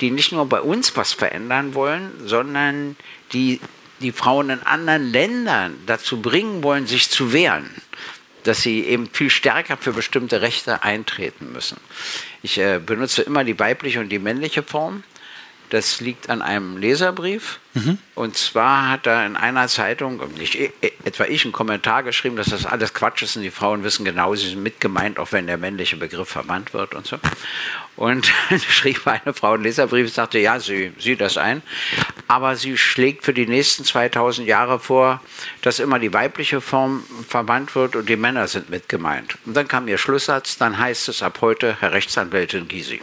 [0.00, 2.96] die nicht nur bei uns was verändern wollen, sondern
[3.32, 3.60] die
[4.02, 7.70] die Frauen in anderen Ländern dazu bringen wollen, sich zu wehren,
[8.42, 11.78] dass sie eben viel stärker für bestimmte Rechte eintreten müssen.
[12.42, 15.04] Ich äh, benutze immer die weibliche und die männliche Form.
[15.72, 17.58] Das liegt an einem Leserbrief.
[17.72, 17.96] Mhm.
[18.14, 22.36] Und zwar hat da in einer Zeitung, nicht e, e, etwa ich, einen Kommentar geschrieben,
[22.36, 25.46] dass das alles Quatsch ist und die Frauen wissen genau, sie sind mitgemeint, auch wenn
[25.46, 27.16] der männliche Begriff verbannt wird und so.
[27.96, 28.30] Und
[28.68, 31.62] schrieb eine Frau einen Leserbrief und sagte, ja, sie sieht das ein,
[32.28, 35.22] aber sie schlägt für die nächsten 2000 Jahre vor,
[35.62, 39.38] dass immer die weibliche Form verbannt wird und die Männer sind mitgemeint.
[39.46, 43.00] Und dann kam ihr Schlusssatz, dann heißt es ab heute Herr Rechtsanwältin Gysi.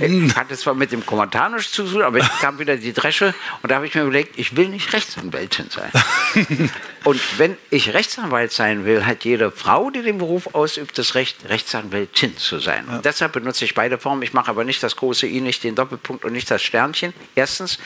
[0.00, 3.34] Ich hatte zwar mit dem Kommentar nichts zu tun, aber ich kam wieder die Dresche
[3.62, 5.90] und da habe ich mir überlegt, ich will nicht Rechtsanwältin sein.
[7.04, 11.48] und wenn ich Rechtsanwalt sein will, hat jede Frau, die den Beruf ausübt, das Recht,
[11.48, 12.84] Rechtsanwältin zu sein.
[12.88, 12.96] Ja.
[12.96, 14.22] Und deshalb benutze ich beide Formen.
[14.22, 17.12] Ich mache aber nicht das große I, nicht den Doppelpunkt und nicht das Sternchen.
[17.34, 17.78] Erstens,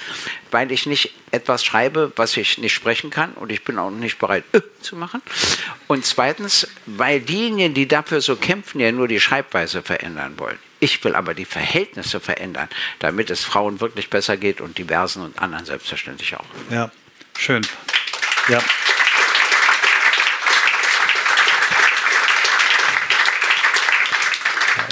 [0.50, 4.18] weil ich nicht etwas schreibe, was ich nicht sprechen kann und ich bin auch nicht
[4.18, 5.22] bereit äh, zu machen.
[5.86, 10.58] Und zweitens, weil diejenigen, die dafür so kämpfen, ja nur die Schreibweise verändern wollen.
[10.82, 12.68] Ich will aber die Verhältnisse verändern,
[12.98, 16.44] damit es Frauen wirklich besser geht und diversen und anderen selbstverständlich auch.
[16.72, 16.90] Ja,
[17.38, 17.64] schön.
[18.48, 18.58] Ja.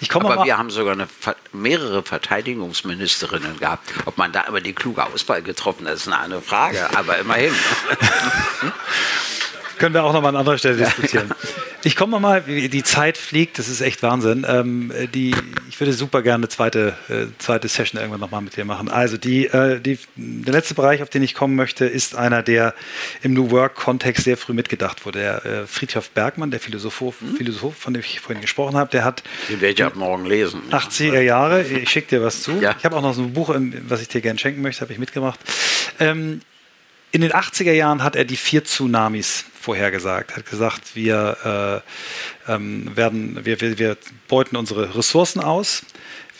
[0.00, 1.06] Ich aber mal wir haben sogar eine,
[1.52, 3.92] mehrere Verteidigungsministerinnen gehabt.
[4.06, 6.96] Ob man da aber die kluge Auswahl getroffen hat, ist eine andere Frage.
[6.96, 7.52] Aber immerhin.
[9.78, 11.30] Können wir auch noch mal an anderer Stelle diskutieren.
[11.86, 14.46] Ich komme mal, die Zeit fliegt, das ist echt Wahnsinn.
[14.48, 15.34] Ähm, die,
[15.68, 18.88] ich würde super gerne eine zweite, äh, zweite Session irgendwann nochmal mit dir machen.
[18.88, 22.74] Also die, äh, die, der letzte Bereich, auf den ich kommen möchte, ist einer, der
[23.22, 25.18] im New Work-Kontext sehr früh mitgedacht wurde.
[25.18, 27.36] Der äh, Friedhof Bergmann, der Philosoph, mhm.
[27.36, 29.22] Philosoph, von dem ich vorhin gesprochen habe, der hat...
[29.50, 30.62] Den werde ich ab morgen lesen.
[30.70, 32.52] 80er Jahre, ich schicke dir was zu.
[32.62, 32.74] Ja.
[32.78, 33.54] Ich habe auch noch so ein Buch,
[33.88, 35.38] was ich dir gerne schenken möchte, habe ich mitgebracht.
[36.00, 36.40] Ähm,
[37.14, 40.32] in den 80er Jahren hat er die vier Tsunamis vorhergesagt.
[40.32, 41.82] Er hat gesagt, wir
[42.48, 43.96] äh, ähm, werden, wir, wir, wir,
[44.26, 45.86] beuten unsere Ressourcen aus,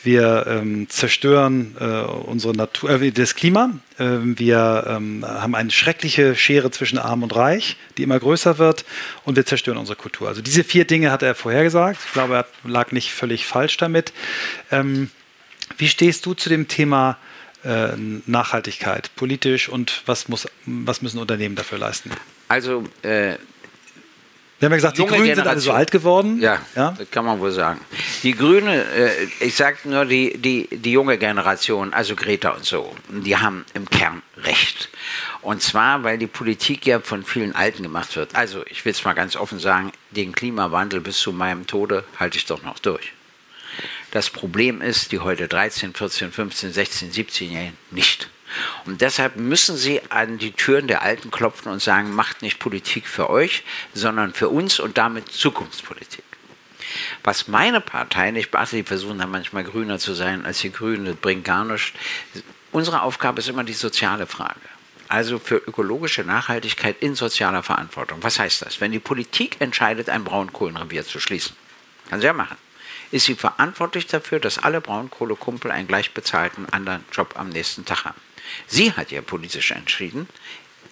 [0.02, 3.70] wir ähm, zerstören äh, unsere Natur, äh, das Klima,
[4.00, 8.84] ähm, wir ähm, haben eine schreckliche Schere zwischen Arm und Reich, die immer größer wird,
[9.24, 10.26] und wir zerstören unsere Kultur.
[10.26, 12.00] Also diese vier Dinge hat er vorhergesagt.
[12.04, 14.12] Ich glaube, er lag nicht völlig falsch damit.
[14.72, 15.08] Ähm,
[15.78, 17.16] wie stehst du zu dem Thema?
[17.64, 17.96] Äh,
[18.26, 22.10] Nachhaltigkeit, politisch und was, muss, was müssen Unternehmen dafür leisten?
[22.46, 23.36] Also, äh,
[24.58, 25.36] wir haben ja gesagt, die Grünen Generation.
[25.36, 26.40] sind alle so alt geworden.
[26.40, 27.80] Ja, ja, das kann man wohl sagen.
[28.22, 29.10] Die Grüne, äh,
[29.40, 33.88] ich sage nur die, die, die junge Generation, also Greta und so, die haben im
[33.88, 34.90] Kern recht.
[35.40, 38.34] Und zwar, weil die Politik ja von vielen Alten gemacht wird.
[38.34, 42.36] Also, ich will es mal ganz offen sagen, den Klimawandel bis zu meinem Tode halte
[42.36, 43.12] ich doch noch durch.
[44.14, 48.30] Das Problem ist, die heute 13, 14, 15, 16, 17-Jährigen nicht.
[48.86, 53.08] Und deshalb müssen sie an die Türen der Alten klopfen und sagen, macht nicht Politik
[53.08, 56.22] für euch, sondern für uns und damit Zukunftspolitik.
[57.24, 61.06] Was meine Partei nicht beachtet, die versuchen dann manchmal grüner zu sein als die Grünen,
[61.06, 61.90] das bringt gar nichts.
[62.70, 64.60] Unsere Aufgabe ist immer die soziale Frage.
[65.08, 68.22] Also für ökologische Nachhaltigkeit in sozialer Verantwortung.
[68.22, 68.80] Was heißt das?
[68.80, 71.56] Wenn die Politik entscheidet, ein Braunkohlenrevier zu schließen,
[72.08, 72.56] kann sie ja machen
[73.14, 78.04] ist sie verantwortlich dafür, dass alle Braunkohlekumpel einen gleich bezahlten anderen Job am nächsten Tag
[78.04, 78.20] haben.
[78.66, 80.28] Sie hat ja politisch entschieden,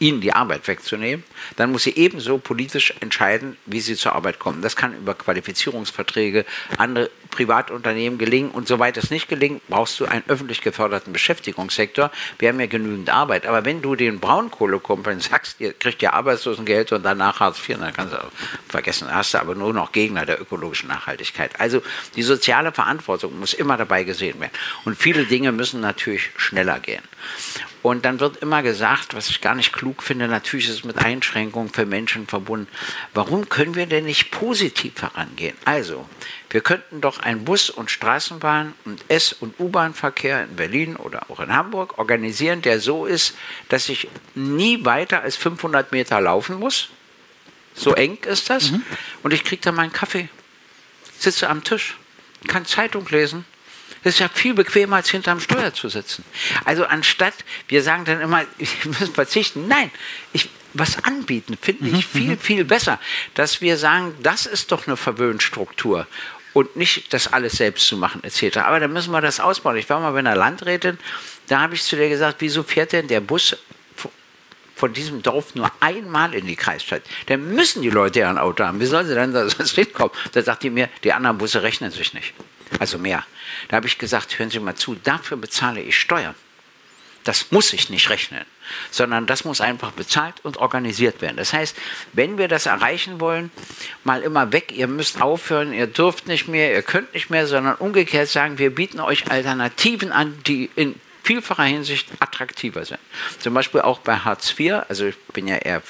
[0.02, 1.24] ihnen die Arbeit wegzunehmen,
[1.56, 4.60] dann muss sie ebenso politisch entscheiden, wie sie zur Arbeit kommen.
[4.60, 6.44] Das kann über Qualifizierungsverträge,
[6.76, 12.10] andere Privatunternehmen gelingen und soweit es nicht gelingt, brauchst du einen öffentlich geförderten Beschäftigungssektor.
[12.38, 16.92] Wir haben ja genügend Arbeit, aber wenn du den Braunkohlekumpeln sagst, ihr kriegt ja Arbeitslosengeld
[16.92, 18.18] und danach Hartz IV, dann kannst du
[18.68, 21.58] vergessen, hast du aber nur noch Gegner der ökologischen Nachhaltigkeit.
[21.60, 21.80] Also
[22.16, 24.52] die soziale Verantwortung muss immer dabei gesehen werden
[24.84, 27.02] und viele Dinge müssen natürlich schneller gehen.
[27.82, 30.98] Und dann wird immer gesagt, was ich gar nicht klug finde, natürlich ist es mit
[30.98, 32.68] Einschränkungen für Menschen verbunden.
[33.12, 35.56] Warum können wir denn nicht positiv herangehen?
[35.64, 36.08] Also,
[36.50, 41.40] wir könnten doch einen Bus- und Straßenbahn- und S- und U-Bahn-Verkehr in Berlin oder auch
[41.40, 43.36] in Hamburg organisieren, der so ist,
[43.68, 46.88] dass ich nie weiter als 500 Meter laufen muss.
[47.74, 48.70] So eng ist das.
[48.70, 48.84] Mhm.
[49.24, 50.28] Und ich kriege dann meinen Kaffee,
[51.18, 51.96] sitze am Tisch,
[52.46, 53.44] kann Zeitung lesen,
[54.04, 56.24] das ist ja viel bequemer, als hinterm Steuer zu sitzen.
[56.64, 57.34] Also anstatt,
[57.68, 59.68] wir sagen dann immer, wir müssen verzichten.
[59.68, 59.90] Nein,
[60.32, 62.38] ich, was anbieten, finde ich mhm, viel, mhm.
[62.38, 62.98] viel besser.
[63.34, 66.06] Dass wir sagen, das ist doch eine Verwöhnstruktur
[66.52, 68.58] und nicht das alles selbst zu machen etc.
[68.58, 69.76] Aber da müssen wir das ausbauen.
[69.76, 70.98] Ich war mal bei einer Landrätin,
[71.48, 73.56] da habe ich zu der gesagt, wieso fährt denn der Bus
[74.74, 77.02] von diesem Dorf nur einmal in die Kreisstadt?
[77.26, 78.80] Dann müssen die Leute ja ein Auto haben.
[78.80, 80.12] Wie sollen sie denn da sonst hinkommen?
[80.32, 82.34] Da sagt die mir, die anderen Busse rechnen sich nicht.
[82.78, 83.24] Also mehr.
[83.68, 86.34] Da habe ich gesagt, hören Sie mal zu, dafür bezahle ich Steuern.
[87.24, 88.44] Das muss ich nicht rechnen,
[88.90, 91.36] sondern das muss einfach bezahlt und organisiert werden.
[91.36, 91.76] Das heißt,
[92.12, 93.52] wenn wir das erreichen wollen,
[94.02, 97.76] mal immer weg, ihr müsst aufhören, ihr dürft nicht mehr, ihr könnt nicht mehr, sondern
[97.76, 102.98] umgekehrt sagen, wir bieten euch Alternativen an, die in vielfacher Hinsicht attraktiver sind.
[103.38, 105.82] Zum Beispiel auch bei Hartz IV, also ich bin ja eher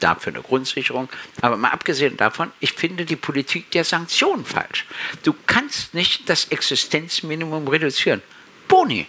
[0.00, 1.08] dafür eine Grundsicherung.
[1.40, 4.86] Aber mal abgesehen davon, ich finde die Politik der Sanktionen falsch.
[5.22, 8.22] Du kannst nicht das Existenzminimum reduzieren.
[8.68, 9.06] Boni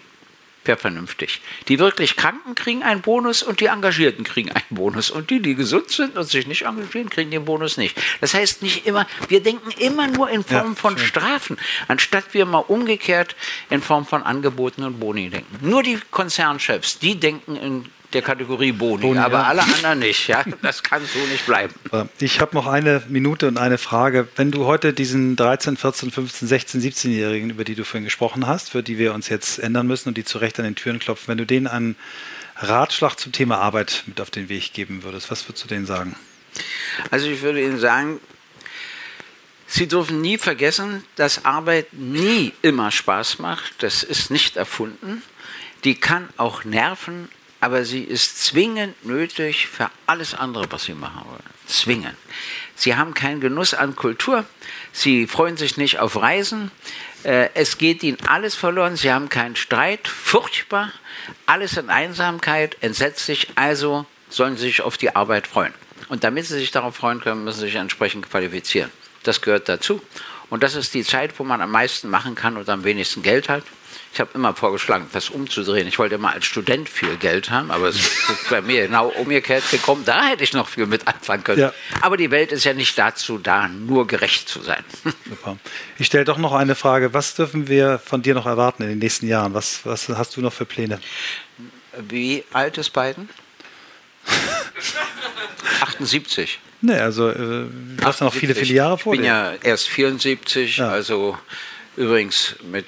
[0.67, 1.41] wäre vernünftig.
[1.67, 5.09] Die wirklich Kranken kriegen einen Bonus und die Engagierten kriegen einen Bonus.
[5.09, 7.97] Und die, die gesund sind und sich nicht engagieren, kriegen den Bonus nicht.
[8.21, 11.07] Das heißt nicht immer, wir denken immer nur in Form ja, von schön.
[11.07, 11.57] Strafen,
[11.87, 13.35] anstatt wir mal umgekehrt
[13.69, 15.57] in Form von Angeboten und Boni denken.
[15.67, 19.43] Nur die Konzernchefs, die denken in der Kategorie Boni, Boni aber ja.
[19.43, 20.27] alle anderen nicht.
[20.27, 20.43] Ja?
[20.61, 21.73] Das kann so nicht bleiben.
[22.19, 24.27] Ich habe noch eine Minute und eine Frage.
[24.35, 28.71] Wenn du heute diesen 13, 14, 15, 16, 17-Jährigen, über die du vorhin gesprochen hast,
[28.71, 31.27] für die wir uns jetzt ändern müssen und die zu Recht an den Türen klopfen,
[31.27, 31.95] wenn du denen einen
[32.57, 36.15] Ratschlag zum Thema Arbeit mit auf den Weg geben würdest, was würdest du denen sagen?
[37.11, 38.19] Also ich würde ihnen sagen,
[39.69, 43.83] Sie dürfen nie vergessen, dass Arbeit nie immer Spaß macht.
[43.83, 45.21] Das ist nicht erfunden.
[45.83, 47.27] Die kann auch nerven,
[47.59, 51.43] aber sie ist zwingend nötig für alles andere, was Sie machen wollen.
[51.65, 52.15] Zwingend.
[52.75, 54.45] Sie haben keinen Genuss an Kultur.
[54.93, 56.71] Sie freuen sich nicht auf Reisen.
[57.23, 58.95] Äh, es geht ihnen alles verloren.
[58.95, 60.07] Sie haben keinen Streit.
[60.07, 60.91] Furchtbar.
[61.45, 62.77] Alles in Einsamkeit.
[62.81, 63.49] Entsetzlich.
[63.55, 65.73] Also sollen sie sich auf die Arbeit freuen.
[66.09, 68.91] Und damit sie sich darauf freuen können, müssen sie sich entsprechend qualifizieren.
[69.23, 70.01] Das gehört dazu.
[70.49, 73.49] Und das ist die Zeit, wo man am meisten machen kann und am wenigsten Geld
[73.49, 73.63] hat.
[74.17, 75.87] Ich habe immer vorgeschlagen, das umzudrehen.
[75.87, 78.09] Ich wollte immer als Student viel Geld haben, aber es ist
[78.49, 80.05] bei mir genau umgekehrt gekommen.
[80.05, 81.59] Da hätte ich noch viel mit anfangen können.
[81.59, 81.73] Ja.
[82.01, 84.83] Aber die Welt ist ja nicht dazu da, nur gerecht zu sein.
[85.29, 85.57] Super.
[85.99, 87.13] Ich stelle doch noch eine Frage.
[87.13, 89.53] Was dürfen wir von dir noch erwarten in den nächsten Jahren?
[89.53, 90.99] Was, was hast du noch für Pläne?
[92.09, 93.29] Wie alt ist Biden?
[95.81, 96.59] 78.
[96.81, 97.69] Nee, also äh, du
[98.01, 99.13] hast noch viele, viele Jahre vor.
[99.13, 100.89] Ich bin ja erst 74, ja.
[100.89, 101.37] also
[101.95, 102.87] übrigens mit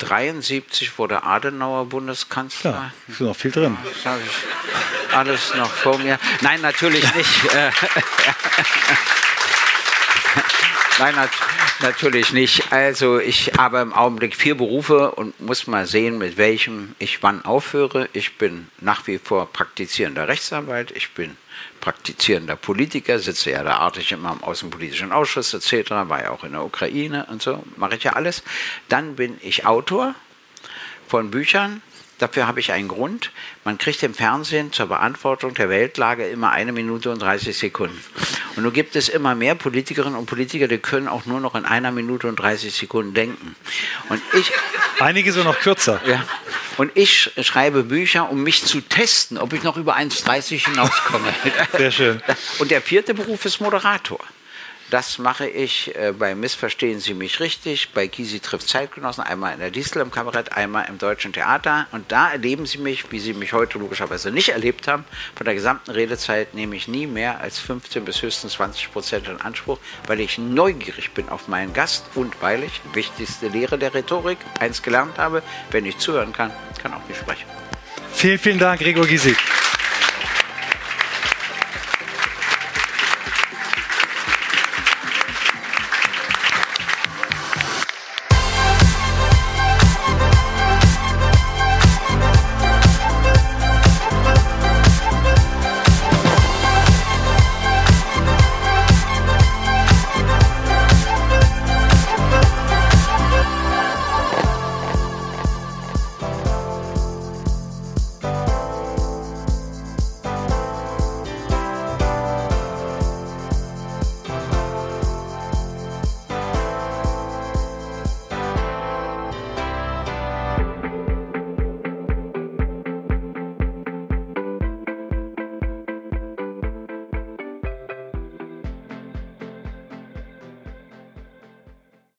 [0.00, 2.70] 73 wurde Adenauer Bundeskanzler.
[2.70, 3.76] Ja, ist noch viel drin.
[3.84, 4.32] Das habe ich
[5.14, 6.18] alles noch vor mir.
[6.40, 7.54] Nein, natürlich nicht.
[10.98, 11.30] Nein, nat
[11.80, 12.72] natürlich nicht.
[12.72, 17.44] Also ich habe im Augenblick vier Berufe und muss mal sehen, mit welchem ich wann
[17.44, 18.08] aufhöre.
[18.12, 20.90] Ich bin nach wie vor praktizierender Rechtsanwalt.
[20.92, 21.36] Ich bin
[21.80, 26.52] praktizierender Politiker, sitze ja da artig immer im Außenpolitischen Ausschuss etc., war ja auch in
[26.52, 28.42] der Ukraine und so, mache ich ja alles.
[28.88, 30.14] Dann bin ich Autor
[31.08, 31.82] von Büchern.
[32.20, 33.32] Dafür habe ich einen Grund.
[33.64, 37.98] Man kriegt im Fernsehen zur Beantwortung der Weltlage immer eine Minute und 30 Sekunden.
[38.56, 41.64] Und nun gibt es immer mehr Politikerinnen und Politiker, die können auch nur noch in
[41.64, 43.56] einer Minute und 30 Sekunden denken.
[44.10, 44.52] Und ich,
[45.00, 45.98] Einige so noch kürzer.
[46.06, 46.22] Ja.
[46.76, 51.32] Und ich schreibe Bücher, um mich zu testen, ob ich noch über 1,30 hinauskomme.
[51.76, 52.22] Sehr schön.
[52.58, 54.20] Und der vierte Beruf ist Moderator.
[54.90, 59.60] Das mache ich äh, bei Missverstehen Sie mich richtig, bei Kisi trifft Zeitgenossen, einmal in
[59.60, 61.86] der Distel im Kabarett, einmal im Deutschen Theater.
[61.92, 65.04] Und da erleben Sie mich, wie Sie mich heute logischerweise nicht erlebt haben.
[65.36, 69.40] Von der gesamten Redezeit nehme ich nie mehr als 15 bis höchstens 20 Prozent in
[69.40, 69.78] Anspruch,
[70.08, 74.82] weil ich neugierig bin auf meinen Gast und weil ich, wichtigste Lehre der Rhetorik, eins
[74.82, 76.50] gelernt habe, wenn ich zuhören kann,
[76.82, 77.46] kann auch nicht sprechen.
[78.12, 79.36] Vielen, vielen Dank, Gregor Gysi.